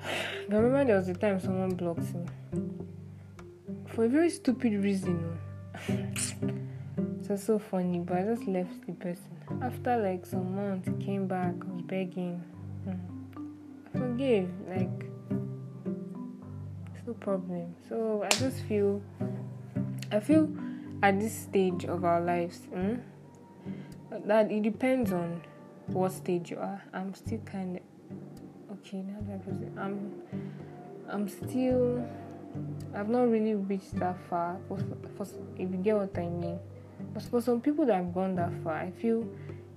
I 0.04 0.54
remember 0.54 0.84
there 0.84 0.96
was 0.96 1.08
a 1.08 1.14
time 1.14 1.40
someone 1.40 1.74
blocked 1.74 2.14
me 2.14 2.26
for 3.94 4.06
a 4.06 4.08
very 4.08 4.30
stupid 4.30 4.72
reason 4.82 5.38
it 5.88 6.18
so 7.36 7.58
funny, 7.58 7.98
but 7.98 8.18
I 8.18 8.22
just 8.22 8.46
left 8.46 8.86
the 8.86 8.92
person. 8.92 9.30
After 9.62 9.96
like 9.96 10.26
some 10.26 10.54
months, 10.56 10.88
he 10.88 11.04
came 11.04 11.26
back, 11.26 11.54
was 11.64 11.82
begging. 11.82 12.42
Hmm. 12.84 14.02
I 14.22 14.46
like, 14.68 15.06
it's 16.94 17.06
no 17.06 17.14
problem. 17.14 17.74
So 17.88 18.22
I 18.24 18.28
just 18.30 18.60
feel, 18.64 19.02
I 20.10 20.20
feel 20.20 20.48
at 21.02 21.20
this 21.20 21.34
stage 21.34 21.84
of 21.84 22.04
our 22.04 22.20
lives, 22.20 22.58
hmm, 22.72 22.94
that 24.26 24.50
it 24.50 24.62
depends 24.62 25.12
on 25.12 25.42
what 25.86 26.12
stage 26.12 26.50
you 26.50 26.58
are. 26.58 26.82
I'm 26.92 27.14
still 27.14 27.38
kind 27.40 27.76
of 27.76 28.78
okay. 28.78 29.02
Now 29.02 29.18
that 29.28 29.78
I 29.78 29.84
I'm, 29.84 30.22
I'm 31.08 31.28
still 31.28 32.04
I've 32.94 33.08
not 33.08 33.30
really 33.30 33.54
reached 33.54 33.96
that 33.96 34.16
far. 34.28 34.58
For, 34.68 34.78
for, 35.16 35.26
if 35.56 35.70
you 35.70 35.78
get 35.78 35.96
what 35.96 36.16
I 36.18 36.28
mean. 36.28 36.58
But 37.12 37.22
for 37.24 37.40
some 37.40 37.60
people 37.60 37.86
that 37.86 37.96
have 37.96 38.14
gone 38.14 38.34
that 38.36 38.52
far, 38.62 38.74
I 38.74 38.90
feel 38.90 39.26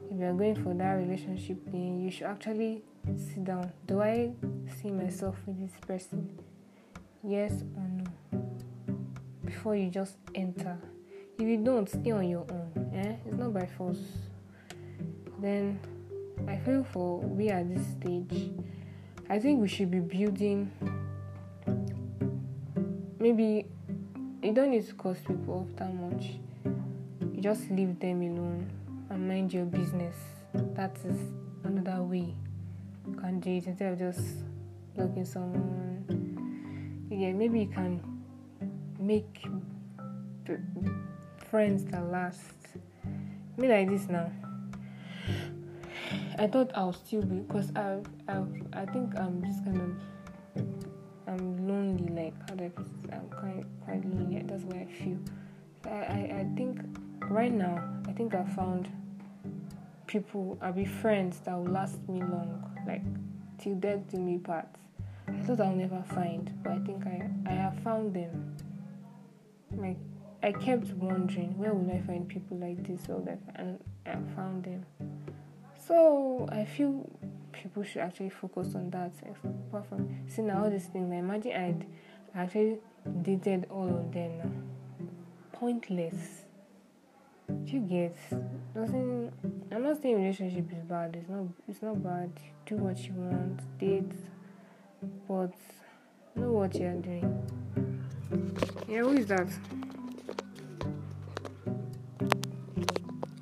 if 0.10 0.20
you're 0.20 0.34
going 0.34 0.56
for 0.64 0.74
that 0.74 0.94
relationship 0.94 1.64
thing, 1.70 2.02
you 2.02 2.12
should 2.12 2.28
actually 2.28 2.84
sit 3.16 3.44
down. 3.44 3.72
Do 3.88 4.02
I 4.02 4.32
see 4.82 4.92
myself 4.92 5.36
with 5.46 5.60
this 5.60 5.78
person? 5.86 6.40
Yes 7.24 7.64
or 7.76 7.84
no? 7.84 8.48
Before 9.44 9.76
you 9.76 9.90
just 9.90 10.18
enter. 10.34 10.78
If 11.38 11.46
you 11.46 11.58
don't, 11.58 11.90
stay 11.90 12.12
on 12.12 12.30
your 12.30 12.46
own. 12.50 12.92
Eh? 12.94 13.16
It's 13.26 13.38
not 13.38 13.54
by 13.54 13.66
force. 13.66 14.00
Then 15.42 15.80
I 16.48 16.58
feel 16.58 16.84
for 16.84 17.20
we 17.20 17.50
at 17.50 17.68
this 17.74 17.86
stage, 17.88 18.52
I 19.30 19.40
think 19.40 19.60
we 19.60 19.68
should 19.68 19.92
be 19.92 20.00
building 20.00 20.72
maybe 23.26 23.66
you 24.44 24.54
don't 24.54 24.70
need 24.70 24.86
to 24.86 24.94
cost 24.94 25.26
people 25.26 25.68
off 25.68 25.76
that 25.78 25.92
much. 25.94 26.38
Just 27.46 27.70
leave 27.70 28.00
them 28.00 28.24
alone 28.24 28.68
and 29.12 29.28
mind 29.28 29.54
your 29.54 29.66
business. 29.66 30.16
That 30.74 30.98
is 31.06 31.16
another 31.64 32.02
way 32.02 32.34
you 33.08 33.14
can 33.14 33.40
do 33.40 33.52
it 33.52 33.68
instead 33.68 33.94
of 33.94 34.00
just 34.00 34.20
blocking 34.96 35.26
someone. 35.26 37.06
Yeah, 37.12 37.34
maybe 37.34 37.60
you 37.60 37.68
can 37.68 38.02
make 38.98 39.46
friends 41.52 41.86
that 41.92 42.10
last. 42.12 42.40
Me 43.58 43.68
like 43.68 43.92
this 43.92 44.10
now. 44.10 44.32
I 46.40 46.48
thought 46.48 46.72
I'll 46.74 46.94
still 46.94 47.22
be 47.22 47.42
because 47.42 47.72
I 47.76 48.00
I 48.28 48.42
I 48.74 48.86
think 48.88 49.20
I'm 49.20 49.46
just 49.46 49.64
kind 49.64 49.82
of 50.58 50.66
I'm 51.28 51.68
lonely. 51.68 52.08
Like 52.12 52.34
how 52.50 52.56
I'm 53.16 53.30
quite 53.30 53.66
quite 53.86 54.04
lonely. 54.04 54.42
That's 54.42 54.64
what 54.64 54.78
I 54.78 54.86
feel. 54.86 55.20
I, 55.86 55.90
I 55.90 56.40
I 56.40 56.56
think 56.58 56.82
right 57.30 57.52
now 57.52 57.84
I 58.08 58.12
think 58.12 58.36
I 58.36 58.44
found 58.44 58.90
people. 60.08 60.58
I'll 60.62 60.74
be 60.74 60.86
friends 60.86 61.40
that 61.46 61.56
will 61.56 61.72
last 61.72 61.98
me 62.08 62.22
long, 62.22 62.64
like 62.88 63.02
till 63.58 63.76
death 63.76 64.08
do 64.10 64.18
me 64.18 64.38
part. 64.38 64.68
I 65.28 65.42
thought 65.44 65.60
I'll 65.60 65.76
never 65.76 66.04
find, 66.14 66.52
but 66.64 66.74
I 66.74 66.80
think 66.80 67.06
I 67.06 67.30
I 67.48 67.54
have 67.54 67.78
found 67.80 68.14
them. 68.14 68.56
Like 69.76 69.98
I 70.44 70.52
kept 70.52 70.90
wondering 70.90 71.58
where 71.58 71.74
will 71.74 71.92
I 71.92 72.00
find 72.02 72.28
people 72.28 72.58
like 72.58 72.86
this 72.88 73.02
that, 73.08 73.40
and 73.56 73.80
I 74.06 74.14
found 74.36 74.64
them. 74.64 74.86
So 75.88 76.48
I 76.52 76.66
feel 76.66 77.10
people 77.52 77.84
should 77.84 78.02
actually 78.02 78.30
focus 78.30 78.76
on 78.76 78.90
that. 78.92 79.12
Apart 79.70 79.88
from 79.88 80.16
seeing 80.28 80.52
all 80.52 80.70
these 80.70 80.86
things, 80.86 81.10
like 81.10 81.20
imagine 81.20 81.52
I'd 81.52 81.86
actually 82.36 82.78
dated 83.24 83.68
all 83.70 83.88
of 83.88 84.14
them. 84.14 84.64
Pointless. 85.52 86.45
You 87.66 87.80
get? 87.82 88.16
Doesn't 88.74 89.32
I'm 89.72 89.84
not 89.84 90.02
saying 90.02 90.16
relationship 90.16 90.72
is 90.72 90.84
bad. 90.84 91.16
It's 91.20 91.30
not. 91.30 91.48
It's 91.68 91.82
not 91.82 92.02
bad. 92.02 92.32
Do 92.66 92.78
what 92.78 92.98
you 93.00 93.14
want. 93.14 93.78
Date, 93.78 94.12
but 95.28 95.54
know 96.36 96.52
what 96.52 96.76
you're 96.76 96.94
doing. 96.94 97.44
Yeah, 98.88 99.00
who 99.00 99.14
is 99.14 99.26
that? 99.28 99.48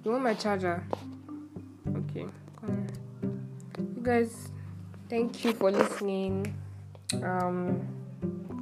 You 0.04 0.12
want 0.12 0.24
my 0.24 0.34
charger? 0.34 0.84
Okay, 1.88 2.26
come. 2.60 2.88
You 3.78 4.02
guys, 4.02 4.50
thank 5.10 5.46
you 5.46 5.54
for 5.54 5.72
listening. 5.72 6.54
Um, 7.22 7.88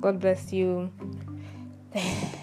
God 0.01 0.19
bless 0.19 0.51
you. 0.51 0.91